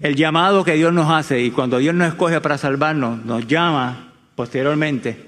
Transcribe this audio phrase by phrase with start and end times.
[0.00, 4.12] el llamado que Dios nos hace y cuando Dios nos escoge para salvarnos, nos llama
[4.34, 5.26] posteriormente,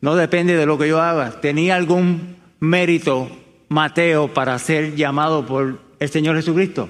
[0.00, 1.40] no depende de lo que yo haga.
[1.40, 3.30] ¿Tenía algún mérito
[3.68, 6.88] Mateo para ser llamado por el Señor Jesucristo?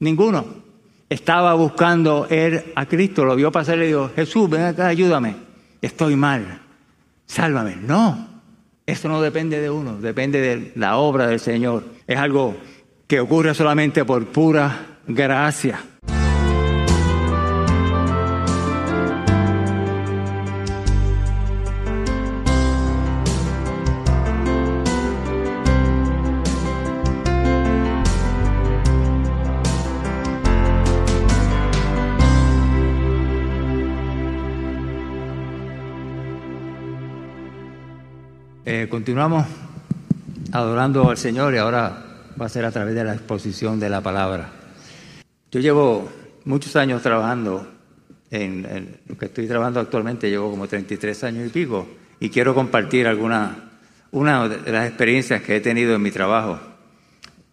[0.00, 0.62] Ninguno.
[1.08, 5.36] Estaba buscando él a Cristo, lo vio pasar y le dijo, Jesús, ven acá, ayúdame.
[5.82, 6.60] Estoy mal,
[7.26, 7.76] sálvame.
[7.76, 8.28] No,
[8.86, 11.84] eso no depende de uno, depende de la obra del Señor.
[12.06, 12.56] Es algo
[13.06, 15.80] que ocurre solamente por pura gracia.
[39.02, 39.48] Continuamos
[40.52, 42.04] adorando al Señor y ahora
[42.40, 44.48] va a ser a través de la exposición de la palabra.
[45.50, 46.08] Yo llevo
[46.44, 47.66] muchos años trabajando
[48.30, 51.88] en, lo que estoy trabajando actualmente, llevo como 33 años y pico,
[52.20, 53.72] y quiero compartir alguna
[54.12, 56.60] una de las experiencias que he tenido en mi trabajo.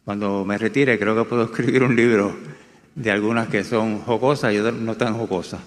[0.06, 2.32] Cuando me retire, creo que puedo escribir un libro
[2.94, 5.62] de algunas que son jocosas y otras no tan jocosas.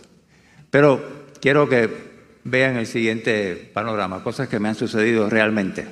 [0.70, 1.04] Pero
[1.40, 2.11] quiero que
[2.44, 5.86] vean el siguiente panorama, cosas que me han sucedido realmente.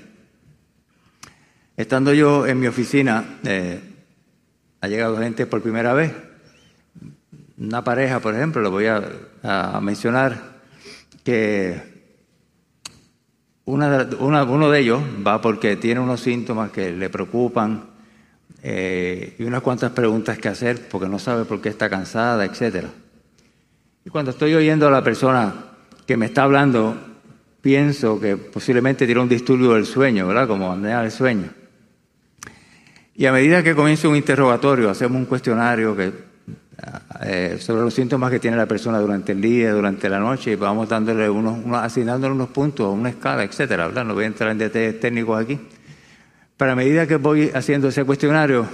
[1.77, 3.81] Estando yo en mi oficina, eh,
[4.81, 6.13] ha llegado gente por primera vez,
[7.59, 10.61] una pareja, por ejemplo, lo voy a, mencionar,
[11.25, 11.81] que
[13.65, 17.91] uno de ellos va porque tiene unos síntomas que le preocupan
[18.63, 22.87] eh, y unas cuantas preguntas que hacer porque no sabe por qué está cansada, etc.
[24.05, 25.70] Y cuando estoy oyendo a la persona
[26.11, 26.97] que me está hablando,
[27.61, 30.49] pienso que posiblemente tiene un disturbio del sueño, ¿verdad?
[30.49, 31.51] Como apnea del sueño.
[33.15, 36.13] Y a medida que comienza un interrogatorio, hacemos un cuestionario que,
[37.23, 40.57] eh, sobre los síntomas que tiene la persona durante el día, durante la noche, y
[40.57, 43.89] vamos dándole unos, asignándole unos puntos, una escala, etcétera.
[43.89, 45.61] No voy a entrar en detalles técnicos aquí.
[46.57, 48.67] Pero a medida que voy haciendo ese cuestionario,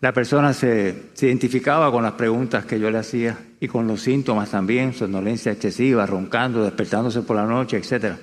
[0.00, 4.50] la persona se, identificaba con las preguntas que yo le hacía y con los síntomas
[4.50, 8.14] también, somnolencia excesiva, roncando, despertándose por la noche, etc.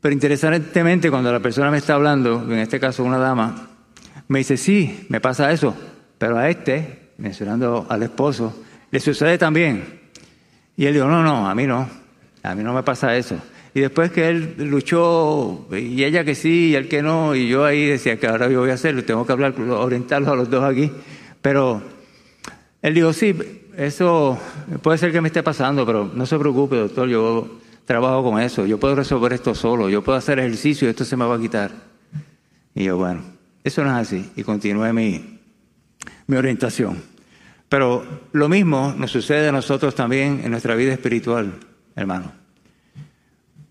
[0.00, 3.68] Pero interesantemente, cuando la persona me está hablando, en este caso una dama,
[4.26, 5.76] me dice, sí, me pasa eso,
[6.18, 10.00] pero a este, mencionando al esposo, le sucede también.
[10.76, 11.88] Y él dijo, no, no, a mí no,
[12.42, 13.36] a mí no me pasa eso.
[13.78, 17.64] Y después que él luchó, y ella que sí, y él que no, y yo
[17.64, 20.64] ahí decía que ahora yo voy a hacerlo, tengo que hablar, orientarlos a los dos
[20.64, 20.90] aquí.
[21.40, 21.80] Pero
[22.82, 23.36] él dijo, sí,
[23.76, 24.36] eso
[24.82, 28.66] puede ser que me esté pasando, pero no se preocupe, doctor, yo trabajo con eso,
[28.66, 31.40] yo puedo resolver esto solo, yo puedo hacer ejercicio y esto se me va a
[31.40, 31.70] quitar.
[32.74, 33.22] Y yo, bueno,
[33.62, 35.38] eso no es así, y continué mi,
[36.26, 37.00] mi orientación.
[37.68, 41.52] Pero lo mismo nos sucede a nosotros también en nuestra vida espiritual,
[41.94, 42.37] hermano.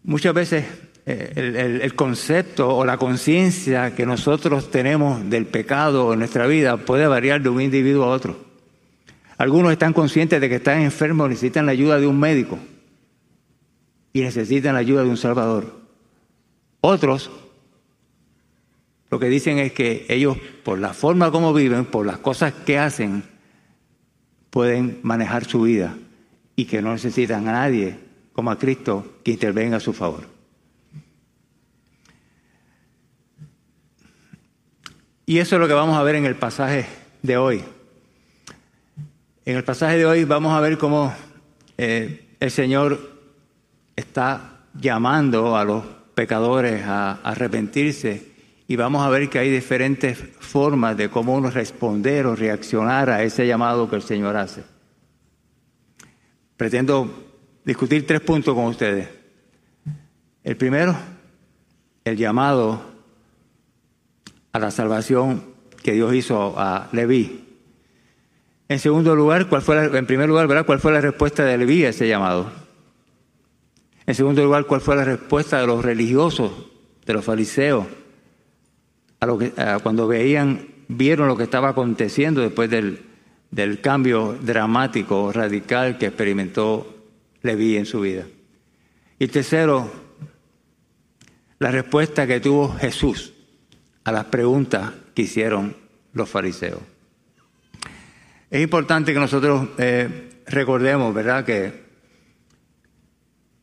[0.08, 0.64] Muchas veces
[1.06, 7.08] eh, el, concepto o la conciencia que nosotros tenemos del pecado en nuestra vida puede
[7.08, 8.38] variar de un individuo a otro.
[9.38, 12.58] Algunos están conscientes de que están enfermos, necesitan la ayuda de un médico
[14.14, 15.78] y necesitan la ayuda de un salvador.
[16.80, 17.30] Otros
[19.10, 22.80] lo que dicen es que ellos, por la forma como viven, por las cosas que
[22.80, 23.24] hacen,
[24.52, 25.98] pueden manejar su vida
[26.56, 28.07] y que no necesitan a nadie
[28.38, 30.24] como a Cristo que intervenga a su favor.
[35.26, 36.86] Y eso es lo que vamos a ver en el pasaje
[37.24, 37.64] de hoy.
[39.44, 41.12] En el pasaje de hoy vamos a ver cómo
[41.80, 43.00] eh, el Señor
[43.96, 45.84] está llamando a los
[46.14, 48.34] pecadores a arrepentirse
[48.68, 53.24] y vamos a ver que hay diferentes formas de cómo uno responder o reaccionar a
[53.24, 54.64] ese llamado que el Señor hace.
[56.56, 57.27] Pretendo
[57.68, 59.10] discutir tres puntos con ustedes.
[60.42, 60.96] El primero,
[62.06, 62.82] el llamado
[64.54, 65.44] a la salvación
[65.84, 67.44] que Dios hizo a Leví.
[68.70, 70.66] En segundo lugar, ¿cuál fue en primer lugar, ¿verdad?
[70.66, 72.50] ¿cuál fue la respuesta de Leví a ese llamado?
[74.06, 76.52] En segundo lugar, ¿cuál fue la respuesta de los religiosos,
[77.06, 77.86] de los fariseos,
[79.20, 79.52] a lo que,
[79.84, 83.02] cuando veían, vieron lo que estaba aconteciendo después del,
[83.52, 86.97] del cambio dramático, radical que experimentó
[87.42, 88.26] le vi en su vida.
[89.20, 89.92] Y tercero,
[91.60, 93.34] la respuesta que tuvo Jesús
[94.04, 95.76] a las preguntas que hicieron
[96.14, 96.82] los fariseos.
[98.50, 101.88] Es importante que nosotros eh, recordemos, ¿verdad?, que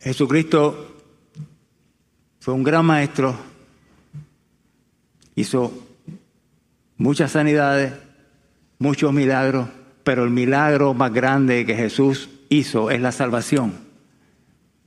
[0.00, 0.97] Jesucristo
[2.41, 3.35] fue un gran maestro,
[5.35, 5.73] hizo
[6.99, 7.94] muchas sanidades,
[8.79, 9.69] muchos milagros,
[10.03, 12.29] pero el milagro más grande que Jesús
[12.59, 13.75] hizo es la salvación.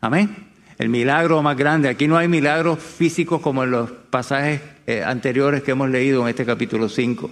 [0.01, 0.47] Amén.
[0.77, 5.63] El milagro más grande, aquí no hay milagros físicos como en los pasajes eh, anteriores
[5.63, 7.31] que hemos leído en este capítulo 5.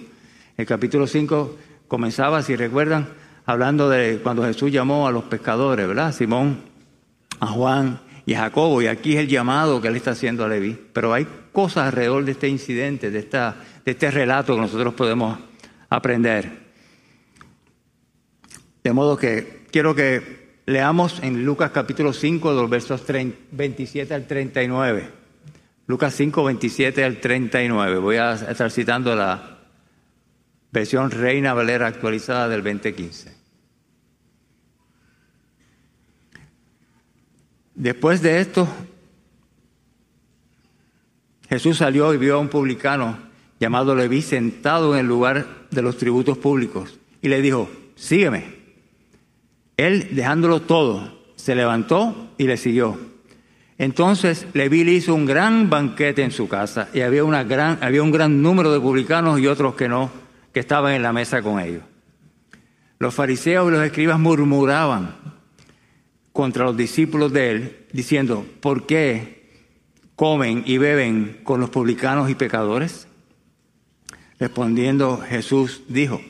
[0.56, 1.56] El capítulo 5
[1.86, 3.08] comenzaba, si recuerdan,
[3.44, 6.12] hablando de cuando Jesús llamó a los pescadores, ¿verdad?
[6.12, 6.60] Simón,
[7.38, 10.48] a Juan y a Jacobo, y aquí es el llamado que él está haciendo a
[10.48, 10.76] Leví.
[10.92, 15.38] Pero hay cosas alrededor de este incidente, de, esta, de este relato que nosotros podemos
[15.88, 16.66] aprender.
[18.82, 23.04] De modo que quiero que Leamos en Lucas capítulo 5, de los versos
[23.52, 25.08] 27 al 39.
[25.86, 27.98] Lucas 5, 27 al 39.
[27.98, 29.60] Voy a estar citando la
[30.72, 33.32] versión Reina Valera actualizada del 2015.
[37.76, 38.66] Después de esto,
[41.48, 43.20] Jesús salió y vio a un publicano
[43.60, 48.55] llamado Leví sentado en el lugar de los tributos públicos y le dijo, sígueme.
[49.76, 52.98] Él, dejándolo todo, se levantó y le siguió.
[53.78, 58.42] Entonces Leví le hizo un gran banquete en su casa y había, había un gran
[58.42, 60.10] número de publicanos y otros que no,
[60.52, 61.82] que estaban en la mesa con ellos.
[62.98, 65.14] Los fariseos y los escribas murmuraban
[66.32, 69.50] contra los discípulos de él, diciendo, ¿por qué
[70.16, 73.06] comen y beben con los publicanos y pecadores?
[74.38, 76.20] Respondiendo Jesús dijo,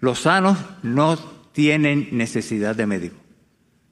[0.00, 1.16] los sanos no
[1.56, 3.16] tienen necesidad de médico,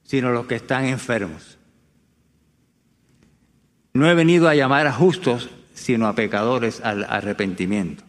[0.03, 1.57] sino los que están enfermos.
[3.91, 8.03] No he venido a llamar a justos, sino a pecadores al arrepentimiento.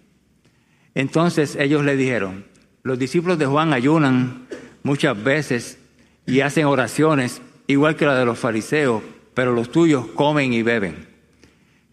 [0.94, 2.44] Entonces ellos le dijeron,
[2.82, 4.46] los discípulos de Juan ayunan
[4.82, 5.78] muchas veces
[6.26, 11.08] y hacen oraciones, igual que la de los fariseos, pero los tuyos comen y beben.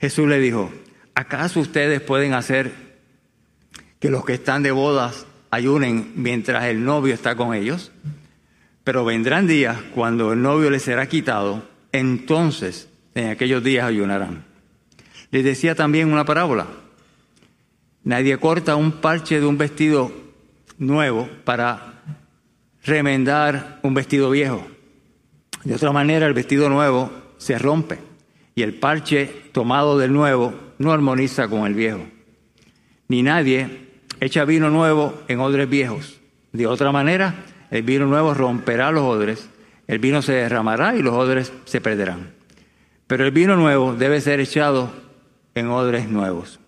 [0.01, 0.69] Jesús le dijo,
[1.15, 2.74] ¿acaso ustedes pueden hacer
[4.01, 7.92] que los que están de bodas ayunen mientras el novio está con ellos,
[8.84, 14.46] pero vendrán días cuando el novio les será quitado, entonces en aquellos días ayunarán.
[15.30, 16.68] Les decía también una parábola.
[18.04, 20.12] Nadie corta un parche de un vestido
[20.80, 22.02] nuevo para
[22.84, 24.66] remendar un vestido viejo.
[25.64, 28.00] De otra manera, el vestido nuevo se rompe
[28.56, 32.06] y el parche tomado del nuevo no armoniza con el viejo.
[33.08, 33.83] Ni nadie
[34.24, 36.20] echa vino nuevo en odres viejos.
[36.52, 37.36] De otra manera,
[37.72, 39.50] el vino nuevo romperá los odres,
[39.88, 42.34] el vino se derramará y los odres se perderán.
[43.08, 44.92] Pero el vino nuevo debe ser echado
[45.56, 46.60] en odres nuevos.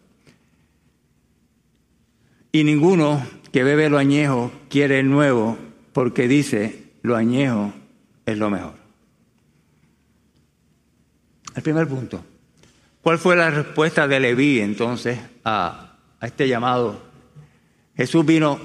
[2.52, 5.57] Y ninguno que bebe lo añejo quiere el nuevo
[5.94, 7.74] porque dice, lo añejo
[8.25, 8.74] es lo mejor.
[11.56, 12.24] El primer punto.
[13.02, 17.15] ¿Cuál fue la respuesta de Leví entonces a, a este llamado
[17.95, 18.59] Jesús vino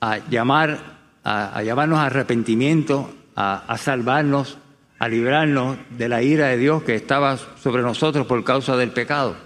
[0.00, 0.78] a llamar,
[1.22, 4.58] a, llamarnos a arrepentimiento, a, salvarnos,
[4.98, 9.36] a librarnos de la ira de Dios que estaba sobre nosotros por causa del pecado.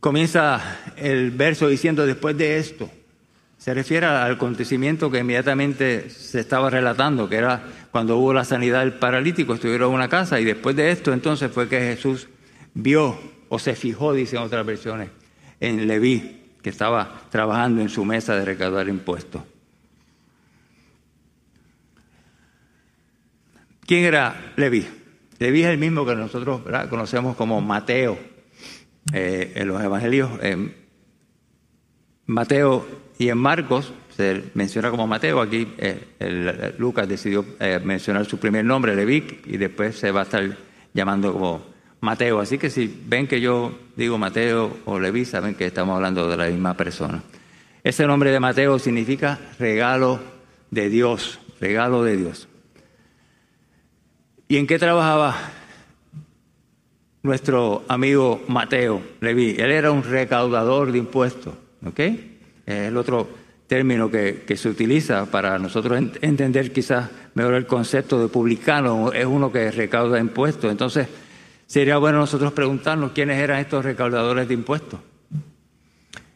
[0.00, 0.60] Comienza
[0.96, 2.90] el verso diciendo después de esto.
[3.58, 7.62] Se refiere al acontecimiento que inmediatamente se estaba relatando, que era
[7.92, 11.52] cuando hubo la sanidad del paralítico, estuvieron en una casa y después de esto entonces
[11.52, 12.26] fue que Jesús
[12.74, 15.10] vio o se fijó, dicen otras versiones,
[15.60, 19.42] en Leví, que estaba trabajando en su mesa de recaudar impuestos.
[23.84, 24.86] ¿Quién era Leví?
[25.38, 28.18] Leví es el mismo que nosotros conocemos como Mateo
[29.12, 30.30] eh, en los evangelios.
[32.24, 38.38] Mateo y en Marcos se menciona como Mateo, aquí eh, Lucas decidió eh, mencionar su
[38.38, 40.56] primer nombre, Leví, y después se va a estar
[40.94, 41.71] llamando como
[42.02, 42.40] Mateo.
[42.40, 46.36] Así que si ven que yo digo Mateo o Leví, saben que estamos hablando de
[46.36, 47.22] la misma persona.
[47.84, 50.20] Ese nombre de Mateo significa regalo
[50.70, 52.48] de Dios, regalo de Dios.
[54.48, 55.36] ¿Y en qué trabajaba
[57.22, 59.54] nuestro amigo Mateo Leví?
[59.56, 61.54] Él era un recaudador de impuestos,
[61.86, 62.00] ¿ok?
[62.00, 63.28] Es el otro
[63.68, 69.24] término que, que se utiliza para nosotros entender quizás mejor el concepto de publicano, es
[69.24, 70.70] uno que recauda impuestos.
[70.70, 71.06] Entonces,
[71.72, 75.00] Sería bueno nosotros preguntarnos quiénes eran estos recaudadores de impuestos.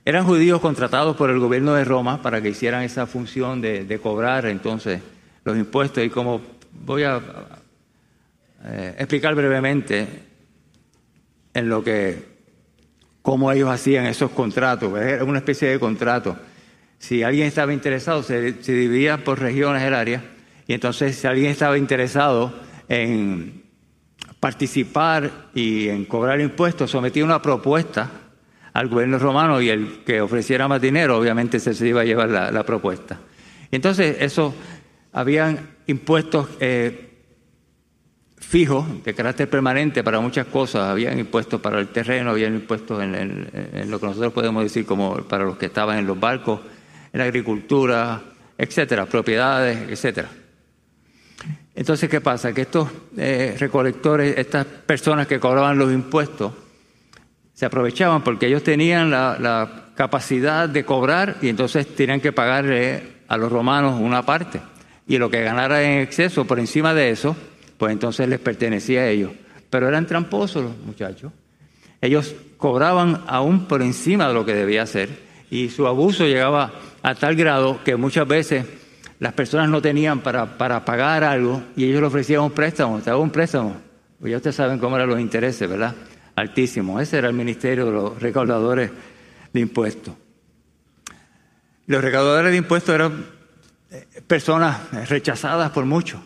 [0.03, 4.47] Eran judíos contratados por el gobierno de Roma para que hicieran esa función de, cobrar
[4.47, 5.03] entonces
[5.45, 6.41] los impuestos y como
[6.87, 7.21] voy a
[8.65, 10.09] eh, explicar brevemente
[11.53, 12.19] en lo que
[13.21, 16.35] cómo ellos hacían esos contratos, era una especie de contrato.
[16.99, 20.25] Si alguien estaba interesado, se, se dividía por regiones el área,
[20.67, 22.55] y entonces si alguien estaba interesado
[22.89, 23.56] en
[24.41, 28.11] participar y en cobrar impuestos, sometía una propuesta
[28.73, 32.63] al gobierno romano y el que ofreciera más dinero, obviamente se iba a llevar la,
[32.65, 33.19] propuesta.
[33.71, 34.55] Entonces, eso,
[35.13, 37.07] habían impuestos eh,
[38.37, 43.15] fijos, de carácter permanente para muchas cosas, habían impuestos para el terreno, habían impuestos en,
[43.15, 46.61] en, lo que nosotros podemos decir como para los que estaban en los barcos,
[47.13, 48.21] en la agricultura,
[48.59, 50.29] etcétera, propiedades, etcétera.
[51.77, 52.55] Entonces, ¿qué pasa?
[52.55, 56.53] Que estos eh, recolectores, estas personas que cobraban los impuestos,
[57.53, 63.39] se aprovechaban porque ellos tenían la, capacidad de cobrar y entonces tenían que pagarle a
[63.39, 64.61] los romanos una parte.
[65.09, 67.35] Y lo que ganara en exceso por encima de eso,
[67.79, 69.31] pues entonces les pertenecía a ellos.
[69.71, 71.33] Pero eran tramposos los muchachos.
[72.03, 75.09] Ellos cobraban aún por encima de lo que debía hacer
[75.51, 78.67] y su abuso llegaba a tal grado que muchas veces
[79.19, 83.31] las personas no tenían para, pagar algo y ellos le ofrecían un préstamo, te un
[83.31, 83.77] préstamo.
[84.21, 85.95] Pues ya ustedes saben cómo eran los intereses, ¿verdad?
[86.35, 87.01] Altísimos.
[87.03, 88.91] Ese era el ministerio de los recaudadores
[89.53, 90.15] de impuestos.
[91.87, 93.27] Los recaudadores de impuestos eran
[93.91, 96.21] eh, personas rechazadas por muchos.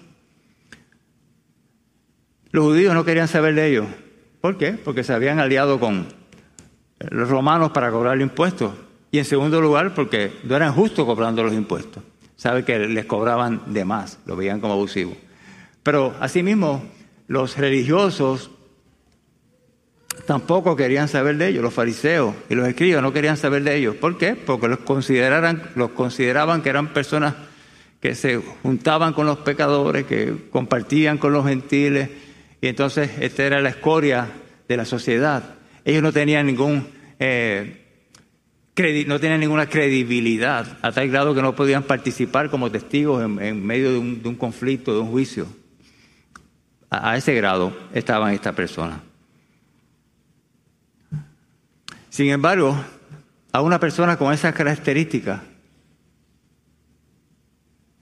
[2.50, 3.86] Los judíos no querían saber de ellos.
[4.40, 4.72] ¿Por qué?
[4.72, 6.06] Porque se habían aliado con
[6.98, 8.72] los romanos para cobrar impuestos.
[9.12, 12.02] Y en segundo lugar, porque no eran justos cobrando los impuestos
[12.40, 15.14] sabe que les cobraban de más, lo veían como abusivo.
[15.82, 16.82] Pero asimismo,
[17.28, 18.50] los religiosos
[20.26, 23.96] tampoco querían saber de ellos, los fariseos y los escribas no querían saber de ellos.
[23.96, 24.36] ¿Por qué?
[24.36, 27.34] Porque los, consideraran, los consideraban que eran personas
[28.00, 32.08] que se juntaban con los pecadores, que compartían con los gentiles,
[32.62, 34.28] y entonces esta era la escoria
[34.66, 35.56] de la sociedad.
[35.84, 37.79] Ellos no tenían ningún eh,
[39.06, 43.92] no tenían ninguna credibilidad, a tal grado que no podían participar como testigos en, medio
[43.92, 45.46] de un, conflicto, de un juicio.
[46.90, 49.00] A, ese grado estaban estas personas.
[52.08, 52.76] Sin embargo,
[53.52, 55.40] a una persona con esas características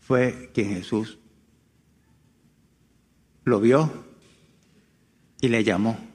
[0.00, 1.18] fue quien Jesús
[3.44, 4.04] lo vio
[5.40, 6.07] y le llamó.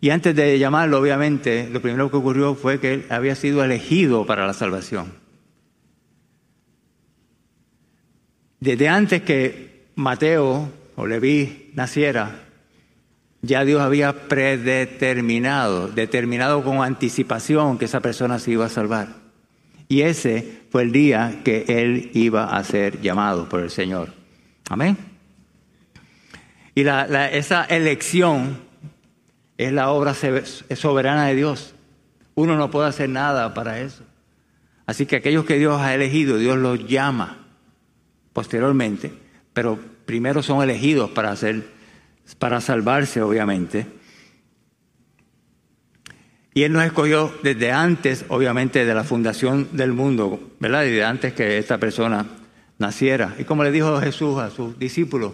[0.00, 4.26] Y antes de llamarlo, obviamente, lo primero que ocurrió fue que él había sido elegido
[4.26, 5.12] para la salvación.
[8.60, 12.42] Desde antes que Mateo o Leví naciera,
[13.42, 19.08] ya Dios había predeterminado, determinado con anticipación que esa persona se iba a salvar.
[19.88, 24.12] Y ese fue el día que él iba a ser llamado por el Señor.
[24.68, 24.96] Amén.
[26.74, 28.65] Y esa elección
[29.58, 31.74] es la obra soberana de Dios.
[32.34, 34.04] Uno no puede hacer nada para eso.
[34.86, 37.46] Así que aquellos que Dios ha elegido, Dios los llama
[38.32, 39.12] posteriormente,
[39.52, 41.64] pero primero son elegidos para hacer,
[42.38, 43.86] para salvarse, obviamente.
[46.52, 50.82] Y Él nos escogió desde antes, obviamente, de la fundación del mundo, ¿verdad?
[50.82, 52.26] Desde antes que esta persona
[52.78, 53.34] naciera.
[53.38, 55.32] Y como le dijo Jesús a sus discípulos,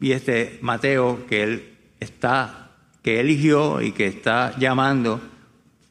[0.00, 2.65] y este Mateo, que Él está
[3.06, 5.20] que eligió y que está llamando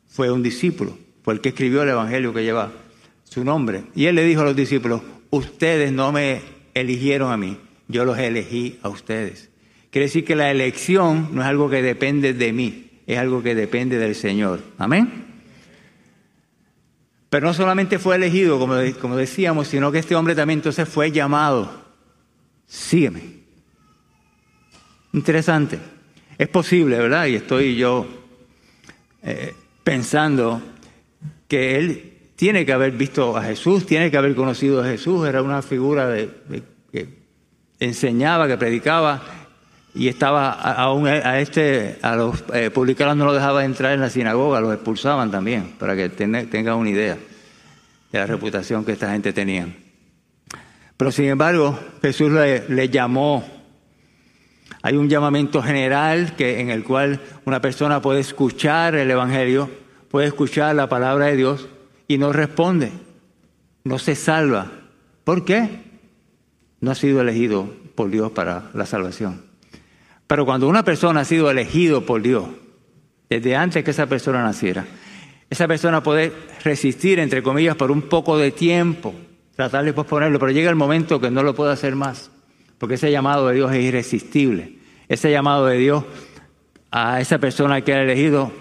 [0.05, 2.73] fue un discípulo, fue el que escribió el Evangelio que lleva
[3.23, 3.85] su nombre.
[3.95, 6.41] Y él le dijo a los discípulos, ustedes no me
[6.73, 7.57] eligieron a mí,
[7.87, 9.49] yo los elegí a ustedes.
[9.91, 13.55] Quiere decir que la elección no es algo que depende de mí, es algo que
[13.55, 14.59] depende del Señor.
[14.77, 15.23] Amén.
[17.29, 21.13] Pero no solamente fue elegido, como, como decíamos, sino que este hombre también entonces fue
[21.13, 21.81] llamado.
[22.67, 23.21] Sígueme.
[25.13, 25.94] Interesante.
[26.37, 27.27] Es posible, ¿verdad?
[27.27, 28.05] Y estoy yo
[29.23, 30.61] eh, pensando
[31.47, 35.41] que él tiene que haber visto a Jesús, tiene que haber conocido a Jesús, era
[35.41, 36.13] una figura
[36.91, 37.07] que
[37.79, 39.23] enseñaba, que predicaba
[39.93, 44.09] y estaba aún a este a los eh, publicanos no lo dejaba entrar en la
[44.09, 47.17] sinagoga, los expulsaban también, para que tenga una idea
[48.11, 49.69] de la reputación que esta gente tenía.
[50.97, 53.54] Pero sin embargo, Jesús le llamó
[54.85, 59.67] hay un llamamiento general que, en el cual una persona puede escuchar el Evangelio,
[60.11, 61.67] puede escuchar la palabra de Dios
[62.07, 62.91] y no responde,
[63.83, 64.71] no se salva.
[65.23, 65.81] ¿Por qué?
[66.81, 69.41] No ha sido elegido por Dios para la salvación.
[70.27, 72.45] Pero cuando una persona ha sido elegido por Dios,
[73.27, 74.85] desde antes que esa persona naciera,
[75.49, 76.31] esa persona puede
[76.63, 79.15] resistir, entre comillas, por un poco de tiempo,
[79.55, 82.29] tratar de posponerlo, pero llega el momento que no lo puede hacer más
[82.77, 84.74] porque ese llamado de Dios es irresistible.
[85.07, 86.03] Ese llamado de Dios
[86.91, 88.51] a esa persona que ha elegido,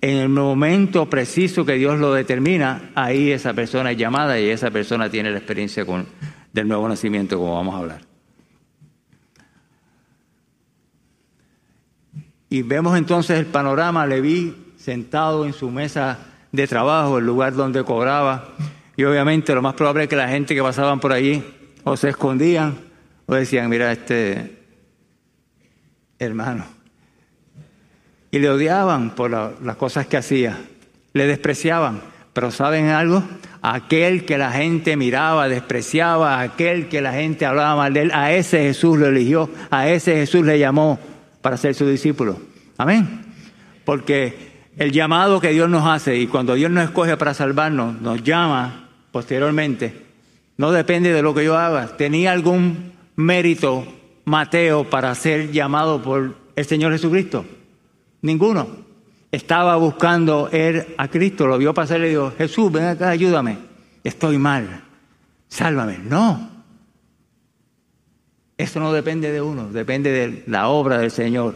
[0.00, 4.70] en el momento preciso que Dios lo determina, ahí esa persona es llamada y esa
[4.70, 6.06] persona tiene la experiencia con,
[6.52, 8.00] del nuevo nacimiento, como vamos a hablar.
[12.50, 16.18] Y vemos entonces el panorama, Leví sentado en su mesa
[16.50, 18.54] de trabajo, el lugar donde cobraba.
[18.96, 21.44] Y obviamente lo más probable es que la gente que pasaban por allí
[21.84, 22.78] o se escondían
[23.26, 24.57] o decían, mira, este
[26.18, 26.64] hermano.
[28.30, 30.58] Y le odiaban por las cosas que hacía,
[31.12, 32.00] le despreciaban.
[32.32, 33.24] Pero ¿saben algo?
[33.62, 38.32] Aquel que la gente miraba, despreciaba, aquel que la gente hablaba mal de él, a
[38.32, 41.00] ese Jesús lo eligió, a ese Jesús le llamó
[41.42, 42.38] para ser su discípulo.
[42.76, 43.24] Amén.
[43.84, 44.36] Porque
[44.76, 48.88] el llamado que Dios nos hace y cuando Dios nos escoge para salvarnos, nos llama
[49.10, 50.06] posteriormente,
[50.56, 51.96] no depende de lo que yo haga.
[51.96, 53.84] ¿Tenía algún mérito
[54.28, 57.44] Mateo para ser llamado por el Señor Jesucristo?
[58.22, 58.88] Ninguno.
[59.30, 63.58] Estaba buscando él a Cristo, lo vio pasar y le dijo, Jesús, ven acá, ayúdame.
[64.04, 64.84] Estoy mal.
[65.48, 65.98] Sálvame.
[65.98, 66.50] No.
[68.56, 71.54] Eso no depende de uno, depende de la obra del Señor.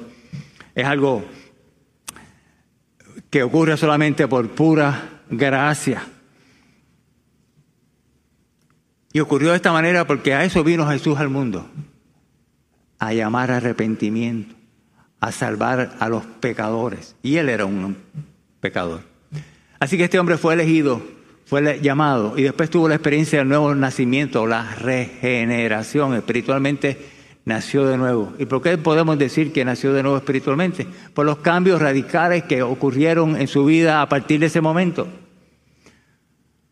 [0.75, 1.25] Es algo
[3.29, 6.07] que ocurre solamente por pura gracia.
[9.13, 11.69] Y ocurrió de esta manera porque a eso vino Jesús al mundo,
[13.03, 14.55] a llamar arrepentimiento,
[15.19, 17.17] a salvar a los pecadores.
[17.21, 17.97] Y él era un
[18.61, 19.01] pecador.
[19.81, 21.03] Así que este hombre fue elegido,
[21.45, 26.97] fue llamado y después tuvo la experiencia del nuevo nacimiento, la regeneración espiritualmente
[27.45, 28.35] nació de nuevo.
[28.39, 30.87] ¿Y por qué podemos decir que nació de nuevo espiritualmente?
[31.13, 35.09] Por los cambios radicales que ocurrieron en su vida a partir de ese momento.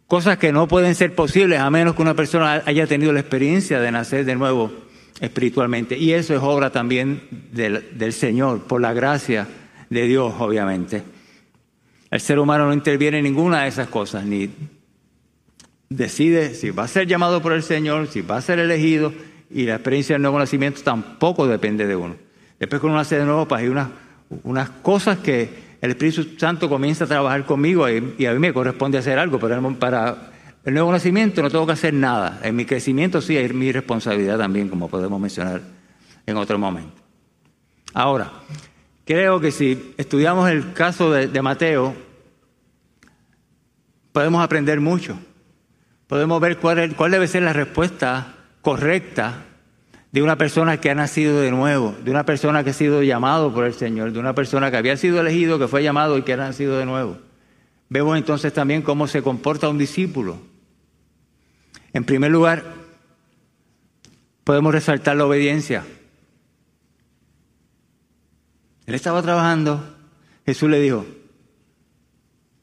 [0.06, 3.80] Cosas que no pueden ser posibles a menos que una persona haya tenido la experiencia
[3.80, 4.89] de nacer de nuevo
[5.20, 5.96] espiritualmente.
[5.96, 7.22] Y eso es obra también
[7.52, 9.46] del, Señor, por la gracia
[9.88, 11.02] de Dios, obviamente.
[12.10, 14.50] El ser humano no interviene en ninguna de esas cosas, ni
[15.88, 19.12] decide si va a ser llamado por el Señor, si va a ser elegido,
[19.50, 22.16] y la experiencia del nuevo nacimiento tampoco depende de uno.
[22.58, 23.88] Después que uno nace de nuevo, pues hay unas,
[24.44, 28.98] unas cosas que el Espíritu Santo comienza a trabajar conmigo y, a mí me corresponde
[28.98, 30.29] hacer algo, pero para
[30.64, 32.40] el nuevo nacimiento no tengo que hacer nada.
[32.42, 35.62] En mi crecimiento sí hay mi responsabilidad también, como podemos mencionar
[36.26, 37.00] en otro momento.
[37.94, 38.30] Ahora,
[39.04, 41.94] creo que si estudiamos el caso de, Mateo,
[44.12, 45.18] podemos aprender mucho.
[46.06, 49.46] Podemos ver cuál, cuál debe ser la respuesta correcta
[50.12, 53.54] de una persona que ha nacido de nuevo, de una persona que ha sido llamado
[53.54, 56.32] por el Señor, de una persona que había sido elegido, que fue llamado y que
[56.32, 57.18] ha nacido de nuevo.
[57.88, 60.49] Vemos entonces también cómo se comporta un discípulo.
[61.92, 62.64] En primer lugar,
[64.44, 65.84] podemos resaltar la obediencia.
[68.86, 69.96] Él estaba trabajando,
[70.44, 71.06] Jesús le dijo,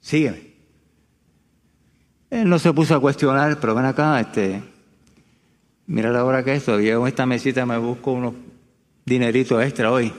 [0.02, 0.48] sígueme.
[2.30, 4.62] Él no se puso a cuestionar, pero ven acá, este,
[5.86, 8.34] mira la hora que es, todavía con esta mesita me busco unos
[9.06, 10.14] dineritos extra hoy.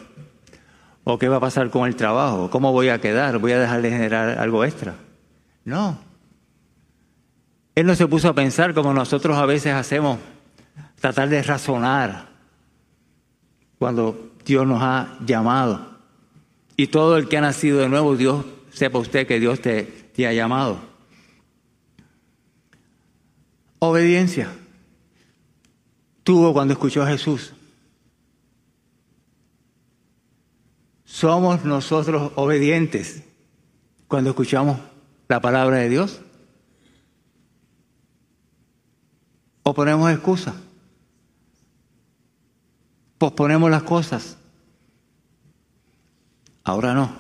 [1.05, 2.51] ¿O qué va a pasar con el trabajo?
[2.51, 3.39] ¿Cómo voy a quedar?
[3.39, 4.97] ¿Voy a dejar de generar algo extra?
[5.65, 6.08] No.
[7.79, 10.19] Él no se puso a pensar como nosotros a veces hacemos,
[11.01, 12.29] tratar de razonar
[13.79, 15.97] cuando Dios nos ha llamado.
[16.77, 20.27] Y todo el que ha nacido de nuevo, Dios, sepa usted que Dios te, te
[20.27, 20.81] ha llamado.
[23.79, 24.51] Obediencia
[26.25, 27.53] tuvo cuando escuchó a Jesús.
[31.05, 33.23] ¿Somos nosotros obedientes
[34.09, 34.81] cuando escuchamos
[35.29, 36.23] la palabra de Dios?
[39.63, 40.55] ¿O ponemos excusa?
[43.19, 44.39] ¿Posponemos las cosas?
[46.65, 47.13] Ahora no.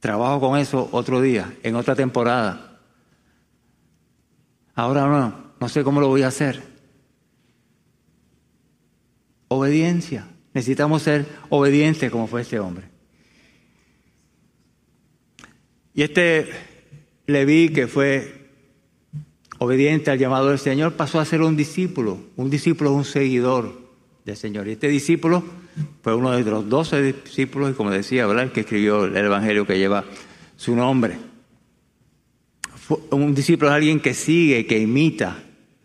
[0.00, 2.80] Trabajo con eso otro día, en otra temporada.
[4.74, 6.62] Ahora no, no sé cómo lo voy a hacer.
[9.48, 10.28] Obediencia.
[10.54, 12.88] Necesitamos ser obedientes como fue este hombre.
[15.94, 16.48] Y este
[17.26, 18.37] Leví, que fue
[19.58, 22.18] obediente al llamado del Señor, pasó a ser un discípulo.
[22.36, 23.80] Un discípulo es un seguidor
[24.24, 24.68] del Señor.
[24.68, 25.44] Y este discípulo
[26.02, 28.44] fue uno de los doce discípulos, y como decía, ¿verdad?
[28.44, 30.04] El que escribió el Evangelio que lleva
[30.56, 31.18] su nombre.
[33.10, 35.44] un discípulo es alguien que sigue, que imita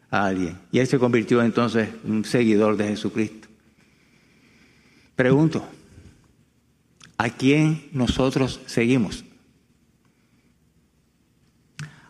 [0.09, 0.57] a alguien.
[0.71, 3.47] Y él se convirtió entonces en un seguidor de Jesucristo.
[5.15, 5.67] Pregunto,
[7.17, 9.23] ¿a quién nosotros seguimos?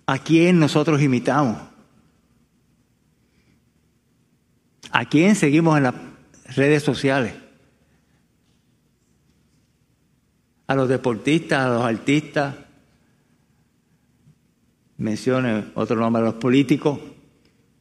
[0.05, 1.57] ¿A quién nosotros imitamos?
[4.91, 5.95] ¿A quién seguimos en las
[6.55, 7.33] redes sociales?
[10.67, 12.55] ¿A los deportistas, a los artistas?
[14.97, 16.99] Mencione otro nombre, a los políticos,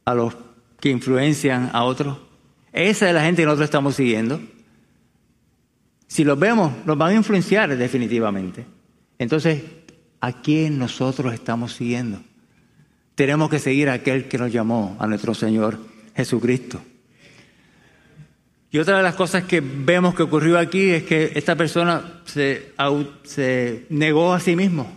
[0.05, 0.35] a los
[0.79, 2.17] que influencian a otros.
[2.71, 4.41] Esa es la gente que nosotros estamos siguiendo.
[6.07, 8.65] Si los vemos, nos van a influenciar definitivamente.
[9.19, 9.61] Entonces,
[10.23, 12.21] ¿a quién nosotros estamos siguiendo?
[13.13, 15.77] Tenemos que seguir a aquel que nos llamó, a nuestro Señor
[16.15, 16.81] Jesucristo.
[18.71, 23.85] Y otra de las cosas que vemos que ocurrió aquí es que esta persona se,
[23.89, 24.95] negó a sí mismo.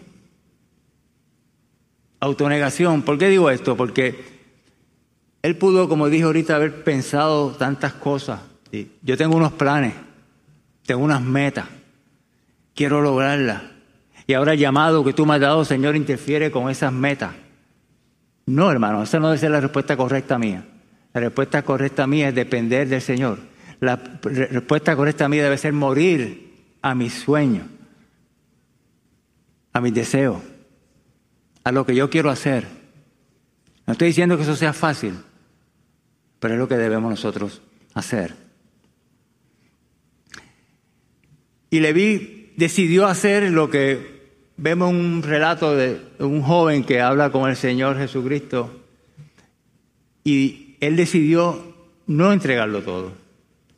[2.20, 3.02] Autonegación.
[3.02, 3.76] ¿Por qué digo esto?
[3.76, 4.24] Porque
[5.42, 8.42] él pudo, como dije ahorita, haber pensado tantas cosas.
[9.02, 9.94] Yo tengo unos planes,
[10.86, 11.66] tengo unas metas,
[12.76, 13.75] quiero lograrlas.
[14.26, 17.32] Y ahora el llamado que tú me has dado, Señor, interfiere con esas metas.
[18.46, 20.64] No, hermano, esa no debe ser la respuesta correcta mía.
[21.12, 23.38] La respuesta correcta mía es depender del Señor.
[23.80, 27.66] La respuesta correcta mía debe ser morir a mis sueños,
[29.72, 30.42] a mis deseos,
[31.64, 32.66] a lo que yo quiero hacer.
[33.86, 35.14] No estoy diciendo que eso sea fácil,
[36.40, 37.62] pero es lo que debemos nosotros
[37.94, 38.34] hacer.
[41.70, 44.15] Y Leví decidió hacer lo que
[44.56, 48.70] vemos un relato de un joven que habla con el Señor Jesucristo
[50.24, 51.74] y él decidió
[52.06, 53.12] no entregarlo todo.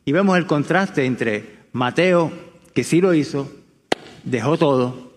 [0.05, 2.31] Y vemos el contraste entre Mateo,
[2.73, 3.51] que sí lo hizo,
[4.23, 5.13] dejó todo,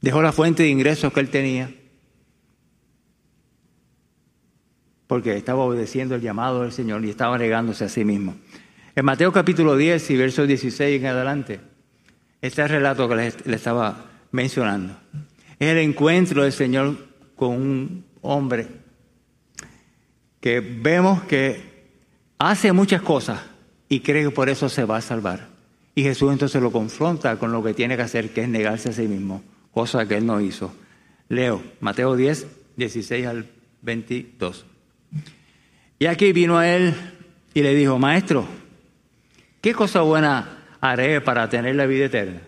[0.00, 1.72] dejó la fuente de ingresos que él tenía,
[5.06, 8.34] porque estaba obedeciendo el llamado del Señor y estaba negándose a sí mismo.
[8.96, 11.60] En Mateo capítulo 10 y versos 16 en adelante,
[12.46, 14.96] este es el relato que le estaba mencionando.
[15.58, 16.96] Es el encuentro del Señor
[17.34, 18.66] con un hombre
[20.40, 21.90] que vemos que
[22.38, 23.40] hace muchas cosas
[23.88, 25.48] y cree que por eso se va a salvar.
[25.94, 28.92] Y Jesús entonces lo confronta con lo que tiene que hacer, que es negarse a
[28.92, 30.72] sí mismo, cosa que él no hizo.
[31.28, 33.46] Leo, Mateo 10, 16 al
[33.82, 34.66] 22.
[35.98, 36.94] Y aquí vino a él
[37.54, 38.46] y le dijo, maestro,
[39.62, 42.40] ¿qué cosa buena haré para tener la vida eterna?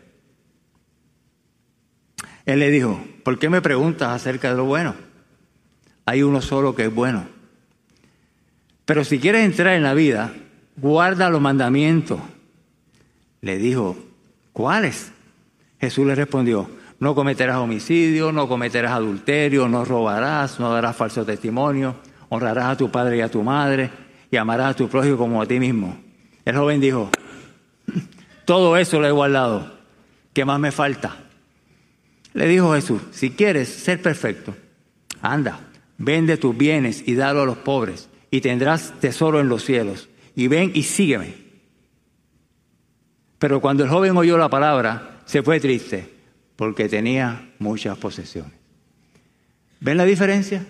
[2.45, 4.95] Él le dijo, ¿por qué me preguntas acerca de lo bueno?
[6.07, 7.27] Hay uno solo que es bueno.
[8.87, 10.33] Pero si quieres entrar en la vida,
[10.77, 12.21] guarda los mandamientos.
[13.43, 13.97] Le dijo,
[14.55, 15.13] ¿cuáles?
[15.79, 21.97] Jesús le respondió, no cometerás homicidio, no cometerás adulterio, no robarás, no darás falso testimonio,
[22.31, 23.91] honrarás a tu padre y a tu madre
[24.31, 25.99] y amarás a tu prójimo como a ti mismo.
[26.45, 27.11] El joven dijo,
[28.49, 29.71] todo eso lo he guardado,
[30.33, 31.19] ¿qué más me falta?
[32.33, 34.57] Le dijo Jesús, si quieres ser perfecto,
[35.21, 35.61] anda,
[35.99, 40.09] vende tus bienes y dalo a los pobres y tendrás tesoro en los cielos.
[40.35, 41.35] Y ven y sígueme.
[43.39, 46.11] Pero cuando el joven oyó la palabra, se fue triste
[46.57, 48.55] porque tenía muchas posesiones.
[49.81, 50.65] ¿Ven la diferencia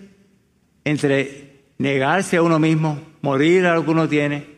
[0.82, 4.48] entre negarse a uno mismo, morir a lo que uno tiene,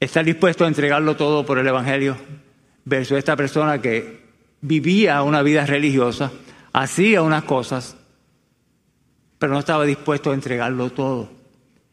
[0.00, 2.16] estar dispuesto a entregarlo todo por el Evangelio,
[2.84, 4.24] versus esta persona que
[4.60, 6.32] vivía una vida religiosa,
[6.72, 7.96] hacía unas cosas,
[9.38, 11.30] pero no estaba dispuesto a entregarlo todo.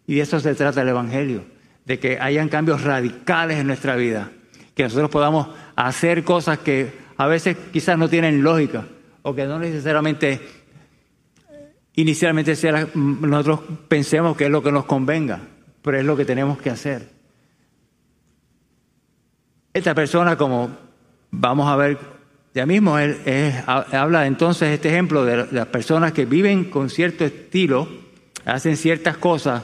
[0.07, 1.43] Y de eso se trata el Evangelio,
[1.85, 4.31] de que hayan cambios radicales en nuestra vida,
[4.73, 8.85] que nosotros podamos hacer cosas que a veces quizás no tienen lógica
[9.21, 10.41] o que no necesariamente
[11.95, 12.55] inicialmente
[12.95, 15.41] nosotros pensemos que es lo que nos convenga,
[15.81, 17.20] pero es lo que tenemos que hacer.
[19.73, 20.69] Esta persona, como
[21.31, 21.97] vamos a ver
[22.53, 23.17] ya mismo, él,
[23.65, 27.87] habla entonces este ejemplo de las personas que viven con cierto estilo,
[28.43, 29.63] hacen ciertas cosas,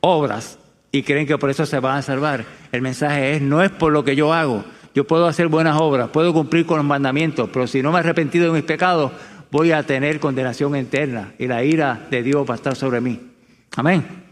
[0.00, 0.58] obras,
[0.92, 2.44] y creen que por eso se van a salvar.
[2.70, 6.10] El mensaje es, no es por lo que yo hago, yo puedo hacer buenas obras,
[6.10, 9.10] puedo cumplir con los mandamientos, pero si no me he arrepentido de mis pecados,
[9.50, 13.18] voy a tener condenación eterna y la ira de Dios va a estar sobre mí.
[13.76, 14.23] Amén.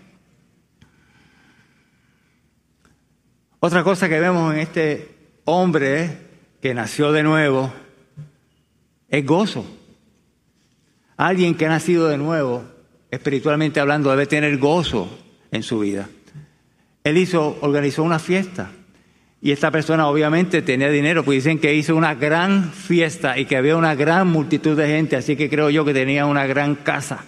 [3.64, 5.09] Otra cosa que vemos en este
[5.44, 6.11] hombre
[6.61, 7.72] que nació de nuevo
[9.09, 9.64] es gozo.
[11.16, 12.64] Alguien que ha nacido de nuevo,
[13.09, 15.16] espiritualmente hablando, debe tener gozo
[15.53, 16.09] en su vida.
[17.05, 18.72] Él hizo, organizó una fiesta
[19.40, 23.57] y esta persona obviamente tenía dinero, pues dicen que hizo una gran fiesta y que
[23.57, 27.27] había una gran multitud de gente, así que creo yo que tenía una gran casa.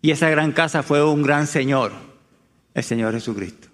[0.00, 1.90] Y esa gran casa fue un gran Señor,
[2.74, 3.67] el Señor Jesucristo.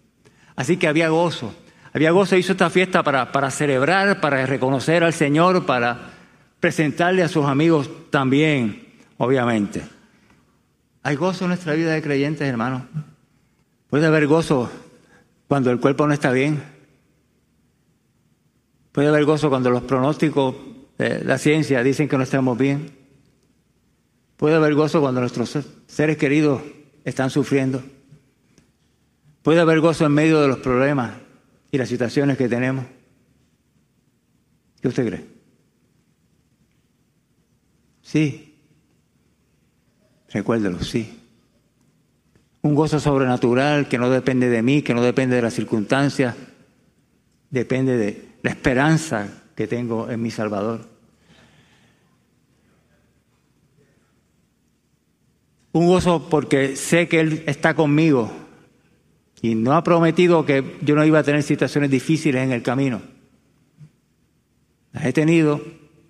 [0.56, 1.54] Así que había gozo.
[1.92, 6.10] Había gozo, hizo esta fiesta para, para celebrar, para reconocer al Señor, para
[6.58, 9.82] presentarle a sus amigos también, obviamente.
[11.02, 12.82] Hay gozo en nuestra vida de creyentes, hermanos.
[13.90, 14.70] Puede haber gozo
[15.46, 16.62] cuando el cuerpo no está bien.
[18.90, 20.54] Puede haber gozo cuando los pronósticos
[20.98, 22.90] de la ciencia dicen que no estamos bien.
[24.36, 26.62] Puede haber gozo cuando nuestros seres queridos
[27.04, 27.82] están sufriendo.
[29.44, 31.12] Puede haber gozo en medio de los problemas
[31.70, 32.86] y las situaciones que tenemos.
[34.80, 35.26] ¿Qué usted cree?
[38.00, 38.54] Sí.
[40.30, 41.20] Recuérdelo, sí.
[42.62, 46.34] Un gozo sobrenatural que no depende de mí, que no depende de las circunstancias,
[47.50, 50.88] depende de la esperanza que tengo en mi Salvador.
[55.72, 58.43] Un gozo porque sé que Él está conmigo
[59.44, 63.02] y no ha prometido que yo no iba a tener situaciones difíciles en el camino.
[64.90, 65.62] Las he tenido,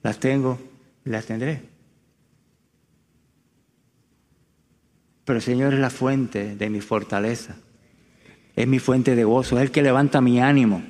[0.04, 0.56] las tengo
[1.04, 1.60] y las tendré.
[5.24, 7.56] Pero el Señor es la fuente de mi fortaleza.
[8.54, 9.56] Es mi fuente de gozo.
[9.56, 10.84] Es el que levanta mi ánimo.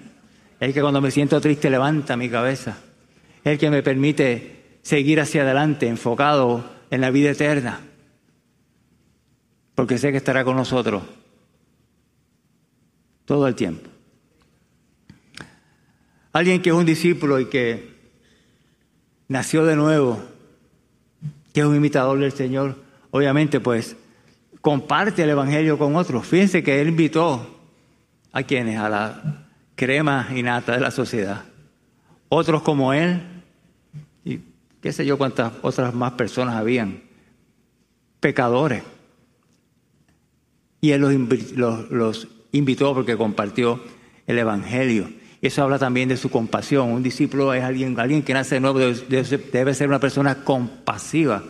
[0.61, 2.77] El que cuando me siento triste levanta mi cabeza.
[3.43, 7.81] El que me permite seguir hacia adelante, enfocado en la vida eterna.
[9.75, 11.05] Porque sé que estará con nosotros
[13.25, 13.91] todo el tiempo.
[16.33, 17.95] Alguien que es un discípulo y que
[19.29, 20.21] nació de nuevo,
[21.53, 22.77] que es un imitador del Señor,
[23.11, 23.97] obviamente pues
[24.61, 26.27] comparte el Evangelio con otros.
[26.27, 27.61] Fíjense que él invitó
[28.33, 31.45] a quienes, a la crema innata de la sociedad.
[32.29, 33.23] Otros como él,
[34.25, 34.41] y
[34.81, 37.03] qué sé yo cuántas otras más personas habían,
[38.19, 38.83] pecadores.
[40.81, 41.01] Y él
[41.55, 43.81] los, los invitó porque compartió
[44.27, 45.09] el Evangelio.
[45.43, 46.91] Eso habla también de su compasión.
[46.91, 51.45] Un discípulo es alguien, alguien que nace de nuevo, debe ser una persona compasiva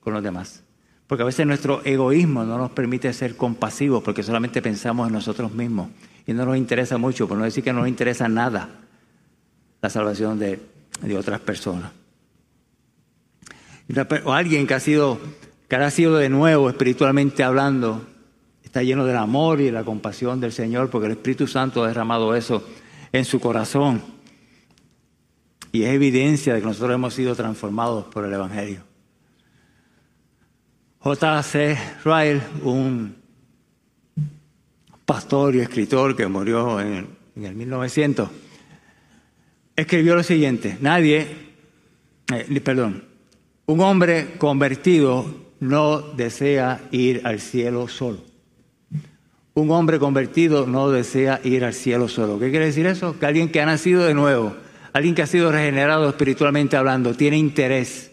[0.00, 0.64] con los demás.
[1.06, 5.52] Porque a veces nuestro egoísmo no nos permite ser compasivos porque solamente pensamos en nosotros
[5.52, 5.88] mismos
[6.26, 8.68] y no nos interesa mucho, por no decir que no nos interesa nada
[9.80, 10.60] la salvación de,
[11.00, 11.92] de otras personas.
[14.24, 15.18] O alguien que ha sido
[15.68, 18.06] que ha sido de nuevo espiritualmente hablando,
[18.78, 22.36] está lleno del amor y la compasión del Señor porque el Espíritu Santo ha derramado
[22.36, 22.64] eso
[23.10, 24.00] en su corazón.
[25.72, 28.84] Y es evidencia de que nosotros hemos sido transformados por el Evangelio.
[31.00, 31.76] J.C.
[32.04, 33.16] Ryle, un
[35.04, 38.30] pastor y escritor que murió en, el 1900,
[39.74, 41.26] escribió lo siguiente, nadie,
[42.32, 43.02] eh, perdón,
[43.66, 45.26] un hombre convertido
[45.58, 48.27] no desea ir al cielo solo.
[49.58, 52.38] Un hombre convertido no desea ir al cielo solo.
[52.38, 53.18] ¿Qué quiere decir eso?
[53.18, 54.54] Que alguien que ha nacido de nuevo,
[54.92, 58.12] alguien que ha sido regenerado espiritualmente hablando, tiene interés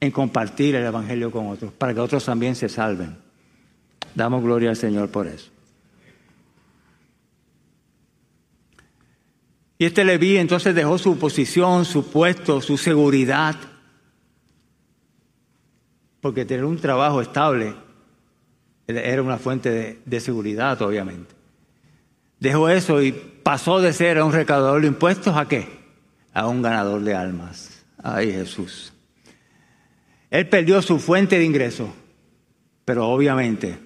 [0.00, 3.18] en compartir el Evangelio con otros, para que otros también se salven.
[4.14, 5.50] Damos gloria al Señor por eso.
[9.76, 13.56] Y este Leví entonces dejó su posición, su puesto, su seguridad,
[16.22, 17.74] porque tener un trabajo estable
[18.86, 21.34] era una fuente de, seguridad, obviamente.
[22.38, 25.68] Dejó eso y pasó de ser un recaudador de impuestos a qué?
[26.32, 27.84] A un ganador de almas.
[28.02, 28.92] Ay Jesús.
[30.30, 31.88] Él perdió su fuente de ingreso,
[32.84, 33.78] pero obviamente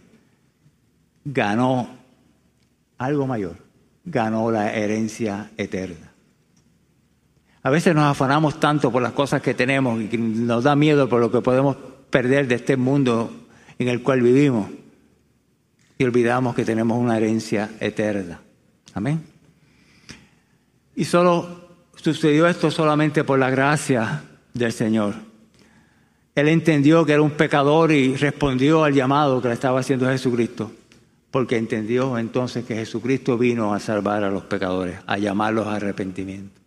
[1.24, 1.88] ganó
[2.98, 3.56] algo mayor,
[4.04, 6.12] ganó la herencia eterna.
[7.62, 11.20] A veces nos afanamos tanto por las cosas que tenemos y nos da miedo por
[11.20, 11.76] lo que podemos
[12.08, 13.30] perder de este mundo
[13.78, 14.68] en el cual vivimos
[16.00, 18.40] y olvidamos que tenemos una herencia eterna.
[18.94, 19.22] Amén.
[20.96, 24.22] Y solo sucedió esto solamente por la gracia
[24.54, 25.14] del Señor.
[26.34, 30.72] Él entendió que era un pecador y respondió al llamado que le estaba haciendo Jesucristo,
[31.30, 36.58] porque entendió entonces que Jesucristo vino a salvar a los pecadores, a llamarlos a arrepentimiento.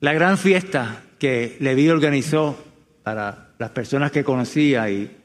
[0.00, 2.62] La gran fiesta que Leví organizó
[3.02, 5.23] para las personas que conocía y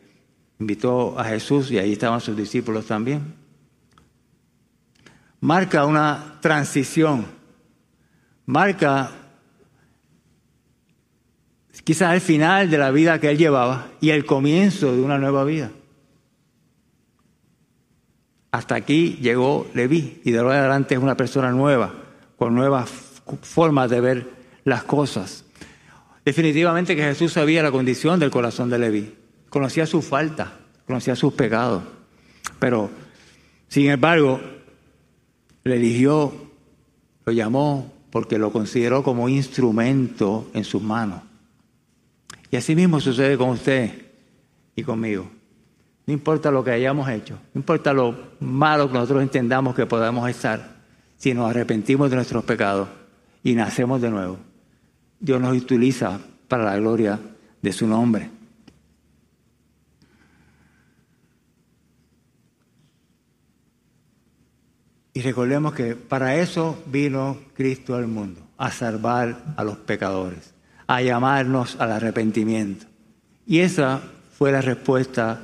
[0.60, 3.34] invitó a Jesús, y ahí estaban sus discípulos también,
[5.39, 7.26] marca una transición,
[8.45, 9.12] marca
[11.84, 15.43] quizás el final de la vida que él llevaba y el comienzo de una nueva
[15.43, 15.72] vida.
[18.52, 21.93] Hasta aquí llegó Leví y de ahora en adelante es una persona nueva,
[22.38, 22.91] con nuevas
[23.41, 24.30] formas de ver
[24.65, 25.45] las cosas.
[26.26, 29.15] Definitivamente que Jesús sabía la condición del corazón de Leví,
[29.49, 31.83] conocía su falta, conocía sus pecados,
[32.59, 32.89] pero
[33.67, 34.39] sin embargo
[35.63, 36.33] le eligió,
[37.25, 41.21] lo llamó porque lo consideró como instrumento en sus manos.
[42.51, 43.91] Y así mismo sucede con usted
[44.75, 45.29] y conmigo.
[46.07, 50.27] No importa lo que hayamos hecho, no importa lo malo que nosotros entendamos que podamos
[50.27, 50.79] estar,
[51.17, 52.89] si nos arrepentimos de nuestros pecados
[53.43, 54.39] y nacemos de nuevo,
[55.19, 57.19] Dios nos utiliza para la gloria
[57.62, 58.38] de su nombre.
[65.19, 70.53] Y recordemos que para eso vino Cristo al mundo, a salvar a los pecadores,
[70.88, 72.86] a llamarnos al arrepentimiento.
[73.45, 74.01] Y esa
[74.38, 75.41] fue la respuesta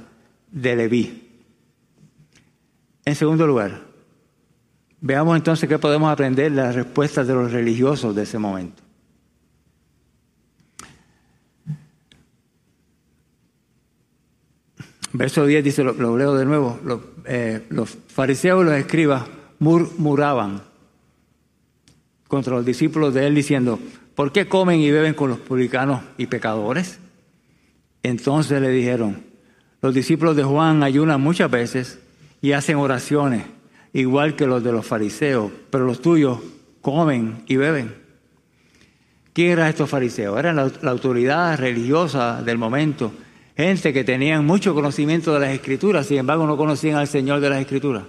[0.50, 1.30] de Leví.
[3.04, 3.82] En segundo lugar,
[5.02, 8.82] veamos entonces qué podemos aprender de las respuestas de los religiosos de ese momento.
[15.12, 16.80] Verso 10 dice, lo, leo de nuevo,
[17.26, 19.26] eh, los fariseos y los escribas
[19.66, 20.62] murmuraban
[22.28, 23.80] contra los discípulos de él diciendo,
[24.14, 27.00] ¿por qué comen y beben con los publicanos y pecadores?
[28.04, 29.24] Entonces le dijeron,
[29.82, 31.98] los discípulos de Juan ayunan muchas veces
[32.44, 33.42] y hacen oraciones,
[33.92, 36.38] igual que los de los fariseos, pero los tuyos
[36.82, 37.96] comen y beben.
[39.34, 40.38] ¿Quién eran estos fariseos?
[40.38, 43.12] Eran la, la autoridad religiosa del momento,
[43.58, 47.50] gente que tenían mucho conocimiento de las escrituras, sin embargo no conocían al Señor de
[47.50, 48.04] las escrituras.